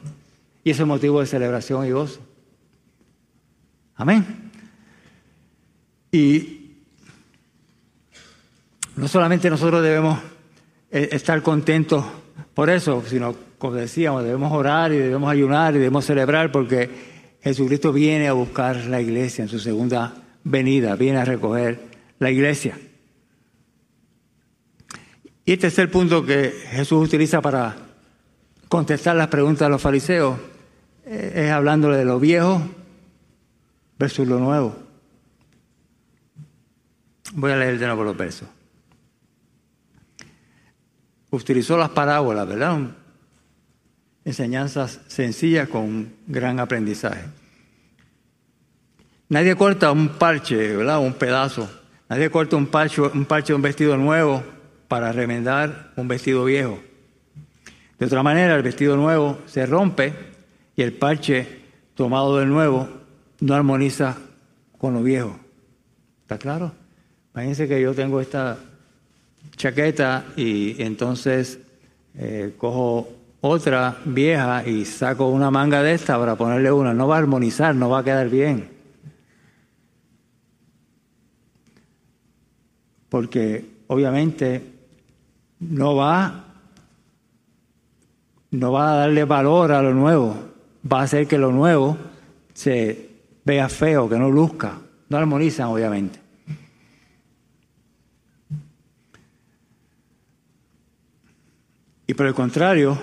[0.64, 2.20] Y ese es motivo de celebración y gozo.
[3.96, 4.50] Amén.
[6.10, 6.76] Y
[8.96, 10.18] no solamente nosotros debemos
[10.90, 12.04] eh, estar contentos
[12.54, 16.90] por eso, sino, como decíamos, debemos orar y debemos ayunar y debemos celebrar porque
[17.42, 21.80] Jesucristo viene a buscar la iglesia en su segunda venida, viene a recoger
[22.18, 22.78] la iglesia.
[25.44, 27.76] Y este es el punto que Jesús utiliza para
[28.68, 30.38] contestar las preguntas de los fariseos
[31.04, 32.62] es hablándole de lo viejo
[33.98, 34.76] versus lo nuevo.
[37.34, 38.48] Voy a leer de nuevo los versos.
[41.30, 42.78] Utilizó las parábolas, ¿verdad?
[44.24, 47.24] Enseñanzas sencillas con gran aprendizaje.
[49.32, 50.98] Nadie corta un parche, ¿verdad?
[50.98, 51.66] Un pedazo.
[52.10, 54.42] Nadie corta un parche, un parche de un vestido nuevo
[54.88, 56.78] para remendar un vestido viejo.
[57.98, 60.12] De otra manera, el vestido nuevo se rompe
[60.76, 61.62] y el parche
[61.94, 62.86] tomado del nuevo
[63.40, 64.18] no armoniza
[64.76, 65.34] con lo viejo.
[66.20, 66.72] ¿Está claro?
[67.32, 68.58] Imagínense que yo tengo esta
[69.56, 71.58] chaqueta y entonces
[72.18, 73.08] eh, cojo
[73.40, 76.92] otra vieja y saco una manga de esta para ponerle una.
[76.92, 78.71] No va a armonizar, no va a quedar bien.
[83.12, 84.72] Porque obviamente
[85.60, 86.46] no va,
[88.52, 90.52] no va a darle valor a lo nuevo
[90.90, 91.98] va a hacer que lo nuevo
[92.54, 93.10] se
[93.44, 94.78] vea feo, que no luzca.
[95.10, 96.18] No armonizan, obviamente.
[102.06, 102.98] Y por el contrario,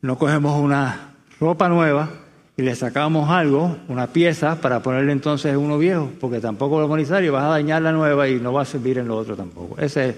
[0.00, 2.23] no cogemos una ropa nueva
[2.56, 7.24] y le sacamos algo, una pieza, para ponerle entonces uno viejo, porque tampoco lo armonizar
[7.24, 9.76] y vas a dañar la nueva y no va a servir en lo otro tampoco.
[9.80, 10.16] Ese es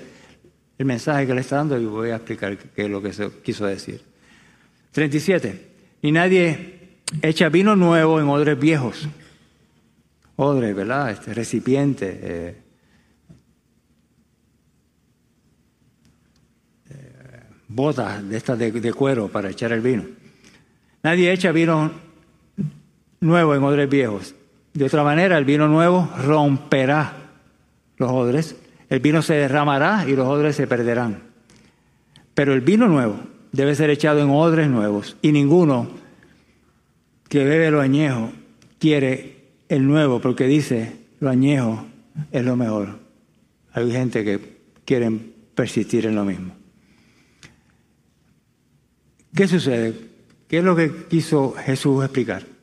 [0.79, 3.31] el mensaje que le está dando y voy a explicar qué es lo que se
[3.43, 4.03] quiso decir.
[4.93, 5.67] 37.
[6.03, 9.09] Y nadie echa vino nuevo en odres viejos.
[10.37, 11.11] Odres, ¿verdad?
[11.11, 12.21] Este recipiente.
[12.23, 12.57] Eh,
[16.91, 20.05] eh, botas de estas de, cuero para echar el vino.
[21.03, 22.06] Nadie echa vino
[23.21, 24.35] nuevo en odres viejos.
[24.75, 27.13] De otra manera, el vino nuevo romperá
[27.97, 28.57] los odres,
[28.89, 31.23] el vino se derramará y los odres se perderán.
[32.35, 33.19] Pero el vino nuevo
[33.53, 35.89] debe ser echado en odres nuevos y ninguno
[37.29, 38.31] que bebe lo añejo
[38.79, 39.37] quiere
[39.69, 41.87] el nuevo porque dice lo añejo
[42.33, 42.99] es lo mejor.
[43.73, 46.55] Hay gente que quieren persistir en lo mismo.
[49.35, 49.95] ¿Qué sucede?
[50.49, 52.56] ¿Qué es lo que quiso Jesús explicar?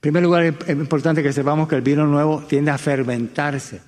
[0.00, 3.82] En primer lugar, es importante que sepamos que el vino nuevo tiende a fermentarse.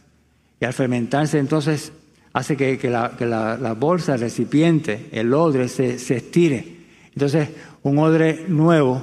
[0.60, 1.90] Y al fermentarse entonces
[2.34, 6.76] hace que, la, bolsa, el recipiente, el odre se, se estire.
[7.14, 7.48] Entonces,
[7.82, 9.02] un odre nuevo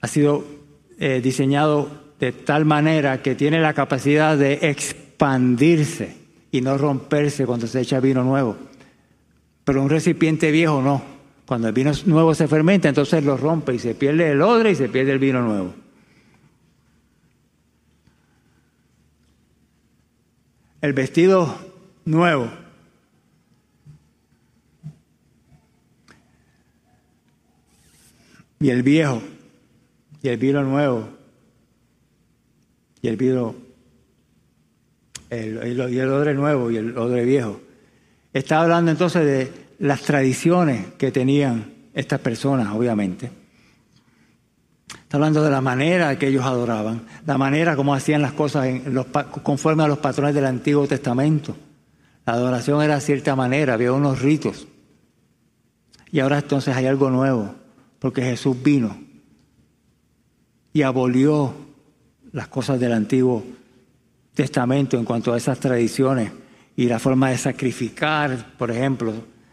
[0.00, 0.44] ha sido
[1.00, 6.16] eh, diseñado de tal manera que tiene la capacidad de expandirse
[6.52, 8.56] y no romperse cuando se echa vino nuevo.
[9.64, 11.02] Pero un recipiente viejo no.
[11.46, 14.74] Cuando el vino nuevo se fermenta, entonces lo rompe y se pierde el odre y
[14.76, 15.74] se pierde el vino nuevo.
[20.80, 21.58] El vestido
[22.04, 22.50] nuevo
[28.60, 29.22] y el viejo,
[30.22, 31.08] y el vino nuevo,
[33.00, 33.54] y el vino,
[35.30, 37.60] el, y el odre nuevo y el odre viejo.
[38.32, 43.39] Está hablando entonces de las tradiciones que tenían estas personas, obviamente.
[44.94, 48.94] Está hablando de la manera que ellos adoraban, la manera como hacían las cosas en
[48.94, 49.06] los,
[49.42, 51.56] conforme a los patrones del Antiguo Testamento.
[52.26, 54.66] La adoración era de cierta manera, había unos ritos.
[56.12, 57.54] Y ahora entonces hay algo nuevo
[57.98, 58.98] porque Jesús vino
[60.72, 61.54] y abolió
[62.32, 63.44] las cosas del Antiguo
[64.34, 66.32] Testamento en cuanto a esas tradiciones
[66.76, 69.12] y la forma de sacrificar, por ejemplo,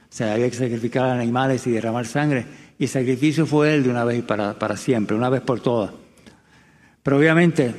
[0.10, 2.46] se había que sacrificar animales y derramar sangre,
[2.80, 5.60] y el sacrificio fue él de una vez y para, para siempre, una vez por
[5.60, 5.92] todas.
[7.02, 7.74] Pero obviamente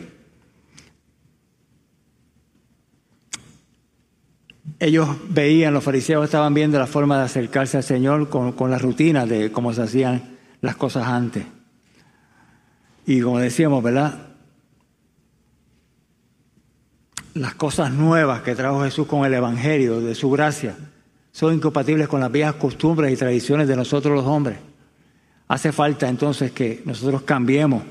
[4.81, 8.79] ellos veían, los fariseos estaban viendo la forma de acercarse al Señor con, con la
[8.79, 11.45] rutina de cómo se hacían las cosas antes.
[13.07, 14.27] Y como decíamos, ¿verdad?
[17.35, 20.77] Las cosas nuevas que trajo Jesús con el Evangelio de su gracia
[21.31, 24.59] son incompatibles con las viejas costumbres y tradiciones de nosotros los hombres.
[25.49, 27.83] Hace falta entonces que nosotros cambiemos.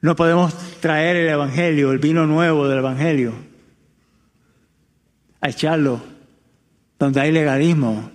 [0.00, 3.32] No podemos traer el Evangelio, el vino nuevo del Evangelio,
[5.40, 6.00] a echarlo
[6.98, 8.10] donde hay legalismo,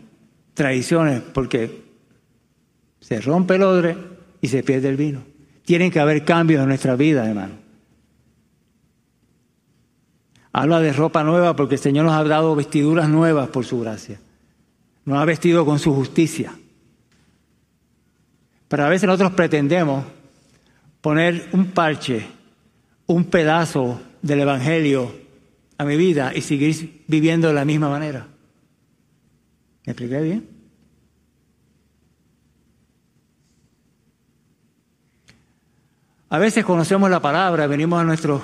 [0.53, 1.83] tradiciones, porque
[2.99, 3.97] se rompe el odre
[4.41, 5.23] y se pierde el vino.
[5.63, 7.61] Tienen que haber cambios en nuestra vida, hermano.
[10.53, 14.19] Habla de ropa nueva porque el Señor nos ha dado vestiduras nuevas por su gracia.
[15.05, 16.53] Nos ha vestido con su justicia.
[18.71, 20.05] Pero a veces nosotros pretendemos
[21.01, 22.25] poner un parche,
[23.05, 25.13] un pedazo del Evangelio
[25.77, 28.27] a mi vida y seguir viviendo de la misma manera.
[29.85, 30.47] ¿Me expliqué bien?
[36.29, 38.39] A veces conocemos la palabra, venimos a nuestras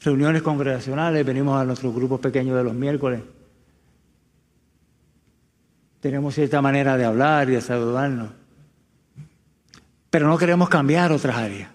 [0.00, 3.20] reuniones congregacionales, venimos a nuestros grupos pequeños de los miércoles.
[5.98, 8.45] Tenemos cierta manera de hablar y de saludarnos.
[10.16, 11.68] Pero no queremos cambiar otras áreas.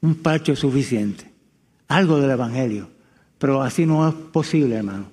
[0.00, 1.30] Un parche es suficiente.
[1.86, 2.90] Algo del Evangelio.
[3.38, 5.12] Pero así no es posible, hermano.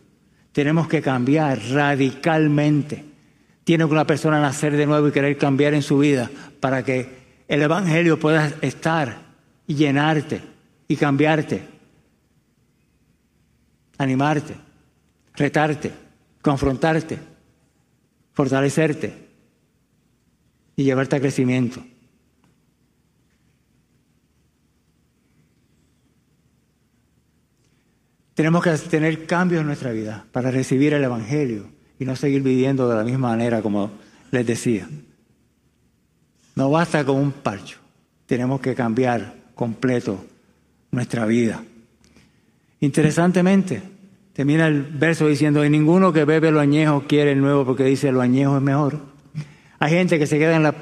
[0.53, 3.05] Tenemos que cambiar radicalmente.
[3.63, 7.43] Tiene que una persona nacer de nuevo y querer cambiar en su vida para que
[7.47, 9.15] el Evangelio pueda estar
[9.67, 10.41] y llenarte
[10.87, 11.63] y cambiarte,
[13.99, 14.55] animarte,
[15.35, 15.91] retarte,
[16.41, 17.19] confrontarte,
[18.33, 19.32] fortalecerte
[20.75, 21.83] y llevarte a crecimiento.
[28.33, 31.67] Tenemos que tener cambios en nuestra vida para recibir el Evangelio
[31.99, 33.91] y no seguir viviendo de la misma manera como
[34.31, 34.89] les decía.
[36.55, 37.77] No basta con un parcho.
[38.25, 40.25] Tenemos que cambiar completo
[40.91, 41.63] nuestra vida.
[42.79, 43.83] Interesantemente,
[44.33, 48.11] termina el verso diciendo, y ninguno que bebe lo añejo quiere el nuevo porque dice
[48.11, 49.12] lo añejo es mejor.
[49.83, 50.73] Hay gente que se queda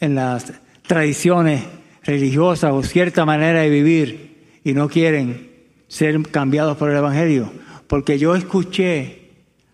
[0.00, 0.52] en, las
[0.86, 1.64] tradiciones
[2.02, 5.50] religiosas o cierta manera de vivir y no quieren
[5.88, 7.50] ser cambiados por el Evangelio.
[7.86, 9.30] Porque yo escuché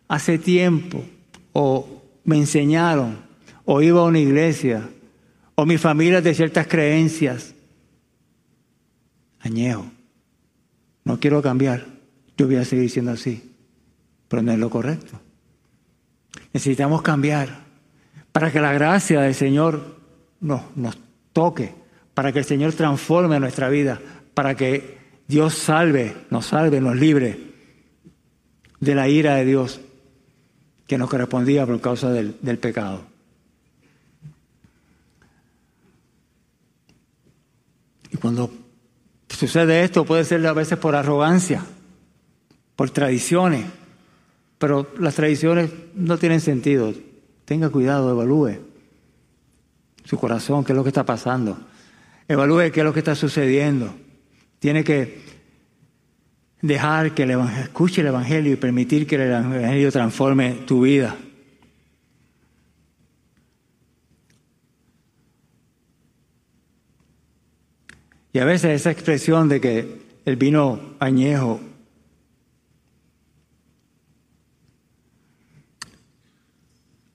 [0.07, 1.05] hace tiempo
[1.53, 3.19] o me enseñaron
[3.65, 4.89] o iba a una iglesia
[5.57, 7.57] o mi familia de ciertas creencias.
[9.41, 9.91] Añejo.
[11.03, 11.85] No quiero cambiar.
[12.37, 13.43] Yo voy a seguir siendo así.
[14.29, 15.21] Pero no es lo correcto.
[16.53, 17.67] Necesitamos cambiar
[18.33, 19.97] para que la gracia del Señor
[20.41, 20.99] nos, nos
[21.33, 21.75] toque,
[22.15, 24.01] para que el Señor transforme nuestra vida,
[24.35, 27.49] para que Dios salve, nos salve, nos libre
[28.81, 29.81] de la ira de Dios
[30.87, 33.03] que nos correspondía por causa del, del pecado.
[38.11, 38.51] Y cuando
[39.29, 41.63] sucede esto puede ser a veces por arrogancia,
[42.75, 43.67] por tradiciones,
[44.59, 46.95] pero las tradiciones no tienen sentido.
[47.49, 48.59] Tenga cuidado, evalúe
[50.05, 51.59] su corazón, qué es lo que está pasando.
[52.29, 53.95] Evalúe qué es lo que está sucediendo.
[54.59, 55.23] Tiene que
[56.61, 61.17] dejar que el escuche el Evangelio y permitir que el Evangelio transforme tu vida.
[68.35, 71.61] Y a veces esa expresión de que el vino añejo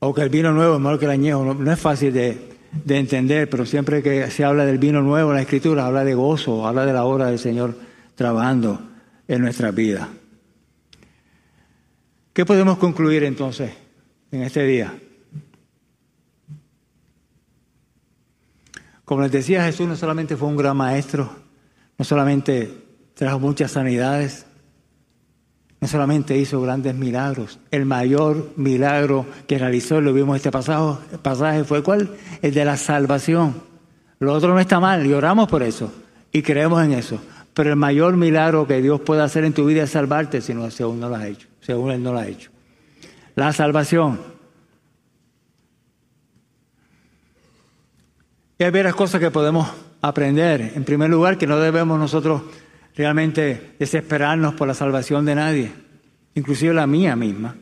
[0.06, 2.38] o que el vino nuevo es mejor que el añejo, no, es fácil de,
[2.84, 6.14] de, entender, pero siempre que se habla del vino nuevo en la Escritura, habla de
[6.14, 7.78] gozo, habla de la obra del Señor
[8.16, 8.82] trabajando
[9.30, 10.10] en nuestra vida.
[12.34, 13.72] ¿Qué podemos concluir entonces
[14.32, 14.94] en este día?
[19.06, 21.34] Como les decía, Jesús no solamente fue un gran maestro,
[21.98, 22.74] no solamente
[23.14, 24.48] trajo muchas sanidades,
[25.84, 31.66] no solamente hizo grandes milagros, el mayor milagro que realizó, lo vimos este pasaje, pasaje
[31.66, 32.10] fue cuál?
[32.42, 33.56] El de la salvación.
[34.20, 35.92] Lo otro no está mal y oramos por eso
[36.32, 37.20] y creemos en eso.
[37.54, 40.72] Pero el mayor milagro que Dios puede hacer en tu vida es salvarte si no,
[40.72, 42.50] según no lo ha hecho, según Él no lo ha hecho.
[43.36, 44.22] La salvación.
[48.58, 49.68] Y hay varias cosas que podemos
[50.00, 50.72] aprender.
[50.76, 52.44] En primer lugar, que no debemos nosotros
[52.96, 55.72] realmente desesperarnos por la salvación de nadie,
[56.36, 57.56] inclusive la mía misma.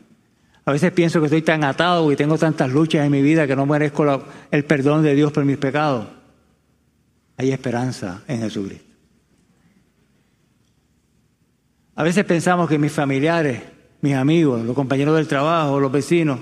[0.64, 3.56] A veces pienso que estoy tan atado y tengo tantas luchas en mi vida que
[3.56, 6.06] no merezco el perdón de Dios por mis pecados.
[7.36, 8.92] Hay esperanza en Jesucristo.
[11.94, 13.62] A veces pensamos que mis familiares,
[14.00, 16.40] mis amigos, los compañeros del trabajo, los vecinos,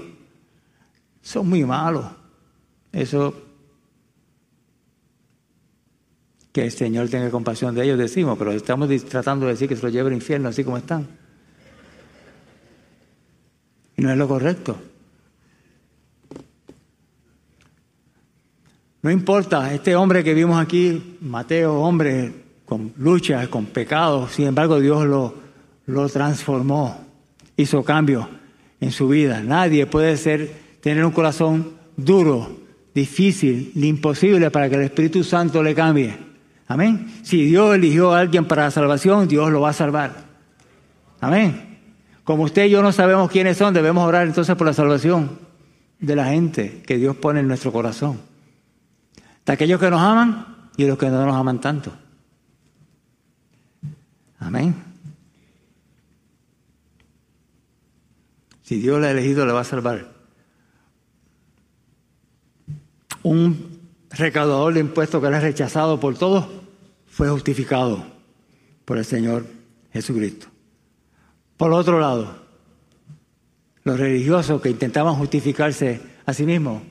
[1.22, 2.06] son muy malos.
[2.92, 3.49] Eso
[6.52, 9.82] que el Señor tenga compasión de ellos, decimos, pero estamos tratando de decir que se
[9.82, 11.06] los lleve al infierno así como están.
[13.96, 14.76] Y no es lo correcto.
[19.02, 22.32] No importa, este hombre que vimos aquí, Mateo, hombre
[22.66, 25.34] con luchas, con pecados, sin embargo Dios lo,
[25.86, 27.04] lo transformó,
[27.56, 28.26] hizo cambios
[28.80, 29.42] en su vida.
[29.42, 32.58] Nadie puede ser, tener un corazón duro,
[32.94, 36.29] difícil, imposible para que el Espíritu Santo le cambie.
[36.70, 37.12] Amén.
[37.24, 40.14] Si Dios eligió a alguien para la salvación, Dios lo va a salvar.
[41.20, 41.80] Amén.
[42.22, 45.36] Como usted y yo no sabemos quiénes son, debemos orar entonces por la salvación
[45.98, 48.20] de la gente que Dios pone en nuestro corazón.
[49.44, 51.92] De aquellos que nos aman y los que no nos aman tanto.
[54.38, 54.76] Amén.
[58.62, 60.06] Si Dios le ha elegido, le va a salvar.
[63.24, 66.59] Un recaudador de impuestos que era rechazado por todos
[67.10, 68.02] fue justificado
[68.84, 69.44] por el Señor
[69.92, 70.46] Jesucristo.
[71.56, 72.34] Por otro lado,
[73.84, 76.82] los religiosos que intentaban justificarse a sí mismos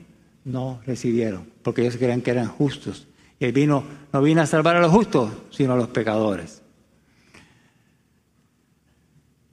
[0.44, 3.08] no recibieron, porque ellos creían que eran justos.
[3.38, 6.62] Y él vino, no vino a salvar a los justos, sino a los pecadores.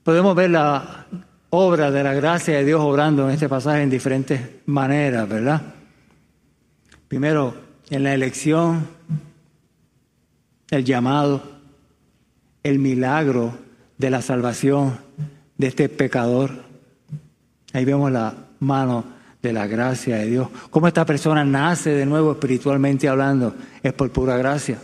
[0.02, 1.06] Podemos ver la
[1.50, 5.62] obra de la gracia de Dios obrando en este pasaje en diferentes maneras, ¿verdad?
[7.08, 7.54] Primero,
[7.90, 8.97] en la elección
[10.70, 11.42] el llamado,
[12.62, 13.56] el milagro
[13.96, 14.98] de la salvación
[15.56, 16.50] de este pecador.
[17.72, 19.04] Ahí vemos la mano
[19.42, 20.48] de la gracia de Dios.
[20.70, 23.54] Cómo esta persona nace de nuevo espiritualmente hablando.
[23.82, 24.78] Es por pura gracia.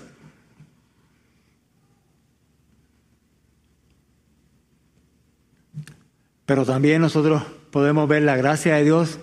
[6.47, 9.19] Pero también nosotros podemos ver la gracia de Dios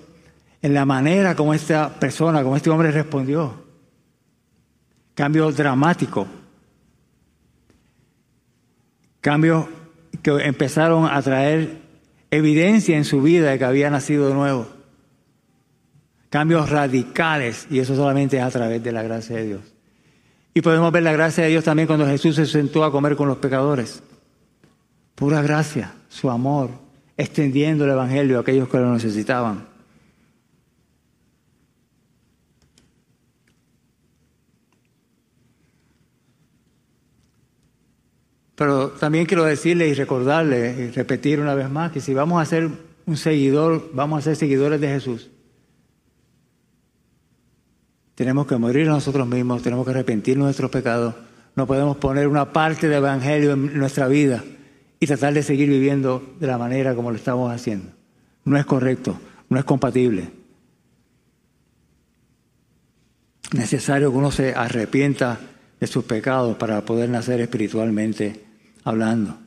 [0.62, 3.64] en la manera como esta persona, como este hombre respondió.
[5.14, 6.28] Cambio dramático.
[9.22, 9.68] Cambios
[10.24, 11.82] que empezaron a traer
[12.32, 14.68] evidencia en su vida de que había nacido de nuevo.
[16.30, 19.62] Cambios radicales, y eso solamente es a través de la gracia de Dios.
[20.54, 23.28] Y podemos ver la gracia de Dios también cuando Jesús se sentó a comer con
[23.28, 24.02] los pecadores.
[25.16, 26.72] Pura gracia, su amor,
[27.16, 29.71] extendiendo el Evangelio a aquellos que lo necesitaban.
[38.62, 42.46] Pero también quiero decirle y recordarle y repetir una vez más que si vamos a
[42.46, 42.70] ser
[43.08, 45.32] un seguidor, vamos a ser seguidores de Jesús.
[48.14, 51.16] Tenemos que morir nosotros mismos, tenemos que arrepentir nuestros pecados.
[51.56, 54.44] No podemos poner una parte del Evangelio en nuestra vida
[55.00, 57.94] y tratar de seguir viviendo de la manera como lo estamos haciendo.
[58.46, 59.20] No es correcto,
[59.50, 60.30] no es compatible.
[63.54, 65.40] Necesario que uno se arrepienta
[65.80, 68.51] de sus pecados para poder nacer espiritualmente
[68.84, 69.38] hablando.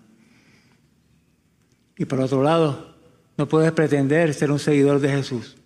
[1.96, 2.94] Y por otro lado,
[3.36, 5.56] no puedes pretender ser un seguidor de Jesús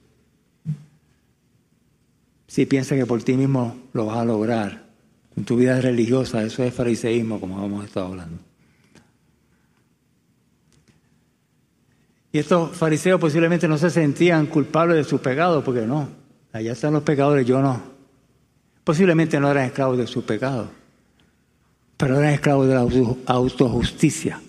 [2.49, 4.89] si piensas que por ti mismo lo vas a lograr.
[5.37, 8.39] En tu vida religiosa, eso es fariseísmo, como hemos estado hablando.
[12.33, 16.09] Y estos fariseos posiblemente no se sentían culpables de sus pecados, porque no,
[16.53, 17.81] allá están los pecadores, yo no.
[18.83, 20.69] Posiblemente no eran esclavos de sus pecados,
[21.99, 22.87] pero eran esclavos de la
[23.27, 24.41] autojusticia,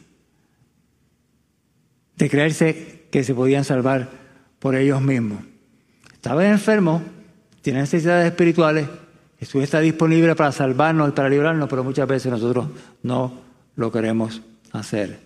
[2.15, 4.09] de creerse que se podían salvar
[4.59, 5.39] por ellos mismos.
[6.13, 7.01] Estaban enfermos,
[7.61, 8.87] tienen necesidades espirituales,
[9.39, 12.67] Jesús está disponible para salvarnos y para librarnos, pero muchas veces nosotros
[13.01, 13.41] no
[13.75, 15.19] lo queremos hacer.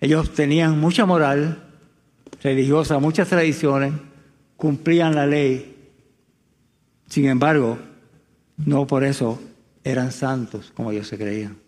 [0.00, 1.62] Ellos tenían mucha moral
[2.42, 3.94] religiosa, muchas tradiciones,
[4.56, 5.90] cumplían la ley.
[7.08, 7.78] Sin embargo,
[8.58, 9.40] no por eso
[9.84, 11.58] eran santos como ellos se creían.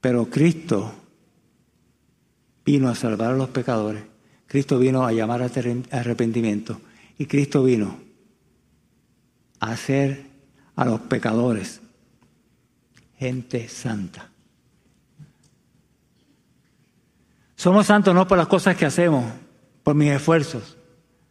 [0.00, 0.92] Pero Cristo
[2.64, 4.02] vino a salvar a los pecadores.
[4.46, 5.50] Cristo vino a llamar a
[5.90, 6.80] arrepentimiento.
[7.16, 7.98] Y Cristo vino
[9.60, 10.26] a hacer
[10.76, 11.80] a los pecadores
[13.18, 14.30] gente santa.
[17.56, 19.24] Somos santos no por las cosas que hacemos,
[19.82, 20.76] por mis esfuerzos,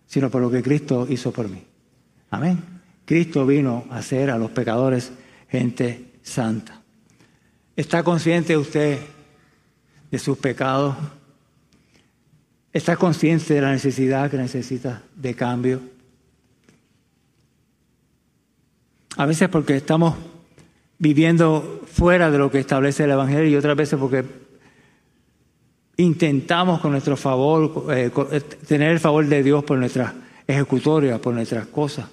[0.06, 1.64] sino por lo que Cristo hizo por mí.
[2.30, 2.64] Amén.
[3.06, 5.12] Cristo vino a hacer a los pecadores
[5.50, 6.82] gente santa.
[7.76, 9.00] ¿Está consciente usted
[10.12, 10.96] de sus pecados?
[12.74, 15.82] ¿Está consciente de la necesidad que necesita de cambio?
[19.16, 20.16] A veces porque estamos
[21.00, 24.26] viviendo fuera de lo que establece el Evangelio y otras veces porque
[25.98, 30.14] intentamos con nuestro favor, eh, eh, tener el favor de Dios por nuestras
[30.46, 32.06] ejecutorias, por nuestras cosas.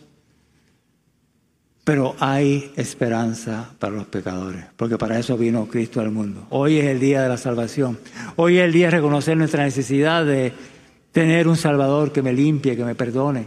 [1.85, 6.47] Pero hay esperanza para los pecadores, porque para eso vino Cristo al mundo.
[6.48, 7.98] Hoy es el día de la salvación.
[8.36, 10.55] Hoy es el día de reconocer nuestra necesidad de
[11.12, 13.47] tener un Salvador que me limpie, que me perdone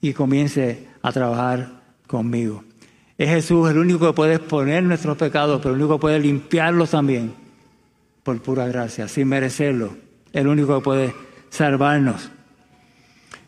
[0.00, 2.62] y comience a trabajar conmigo.
[3.18, 6.90] Es Jesús el único que puede exponer nuestros pecados, pero el único que puede limpiarlos
[6.90, 7.34] también
[8.22, 9.96] por pura gracia, sin merecerlo.
[10.32, 11.14] El único que puede
[11.50, 12.30] salvarnos.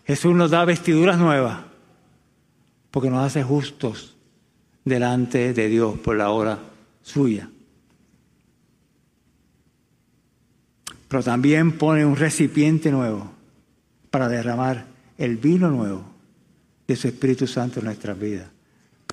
[0.05, 1.59] Jesús nos da vestiduras nuevas
[2.91, 4.17] porque nos hace justos
[4.85, 6.59] delante de Dios por la hora
[7.03, 7.49] suya.
[11.09, 13.31] Pero también pone un recipiente nuevo
[14.11, 14.87] para derramar
[15.19, 16.05] el vino nuevo
[16.87, 18.49] de su Espíritu Santo en nuestras vidas.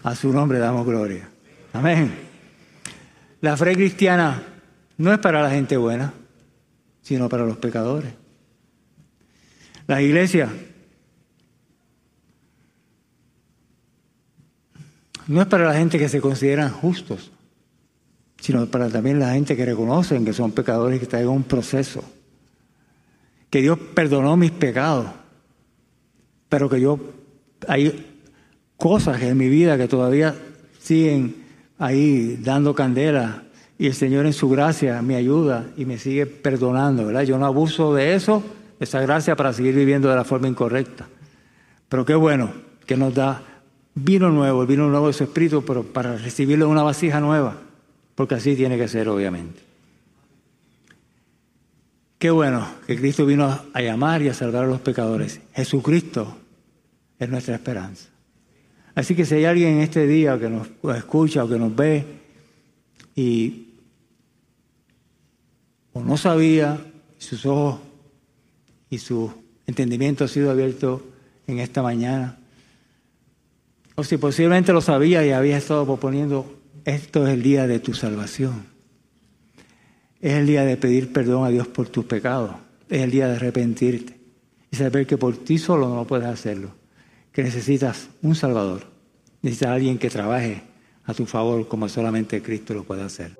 [0.03, 1.29] A su nombre damos gloria.
[1.73, 2.13] Amén.
[3.41, 4.41] La fe cristiana
[4.97, 6.13] no es para la gente buena,
[7.01, 8.13] sino para los pecadores.
[9.87, 10.49] La iglesia
[15.27, 17.31] no es para la gente que se consideran justos,
[18.39, 21.43] sino para también la gente que reconocen que son pecadores y que están en un
[21.43, 22.03] proceso.
[23.49, 25.07] Que Dios perdonó mis pecados,
[26.49, 26.99] pero que yo
[27.67, 28.17] hay
[28.77, 30.35] cosas en mi vida que todavía
[30.79, 31.35] siguen
[31.77, 33.43] ahí dando candela
[33.77, 37.23] y el Señor en su gracia me ayuda y me sigue perdonando, ¿verdad?
[37.23, 38.43] Yo no abuso de eso,
[38.79, 41.07] de esa gracia para seguir viviendo de la forma incorrecta.
[41.89, 42.51] Pero qué bueno
[42.85, 43.41] que nos da
[43.95, 47.61] vino nuevo, vino nuevo de su espíritu, pero para recibirlo en una vasija nueva,
[48.15, 49.59] porque así tiene que ser, obviamente.
[52.17, 55.41] Qué bueno que Cristo vino a llamar y a salvar a los pecadores.
[55.53, 56.37] Jesucristo
[57.19, 58.09] es nuestra esperanza.
[58.95, 62.05] Así que si hay alguien en este día que nos escucha o que nos ve
[63.15, 63.73] y
[65.93, 66.79] no sabía,
[67.17, 67.79] sus ojos
[68.89, 69.33] y su
[69.65, 71.03] entendimiento ha sido abierto
[71.47, 72.37] en esta mañana,
[73.95, 77.93] o si posiblemente lo sabía y había estado proponiendo, esto es el día de tu
[77.93, 78.65] salvación.
[80.19, 82.51] Es el día de pedir perdón a Dios por tus pecados.
[82.89, 84.17] Es el día de arrepentirte
[84.71, 86.71] y saber que por ti solo no puedes hacerlo.
[87.31, 88.87] Que necesitas un Salvador.
[89.41, 90.63] Necesitas a alguien que trabaje
[91.05, 93.37] a tu favor como solamente Cristo lo puede hacer.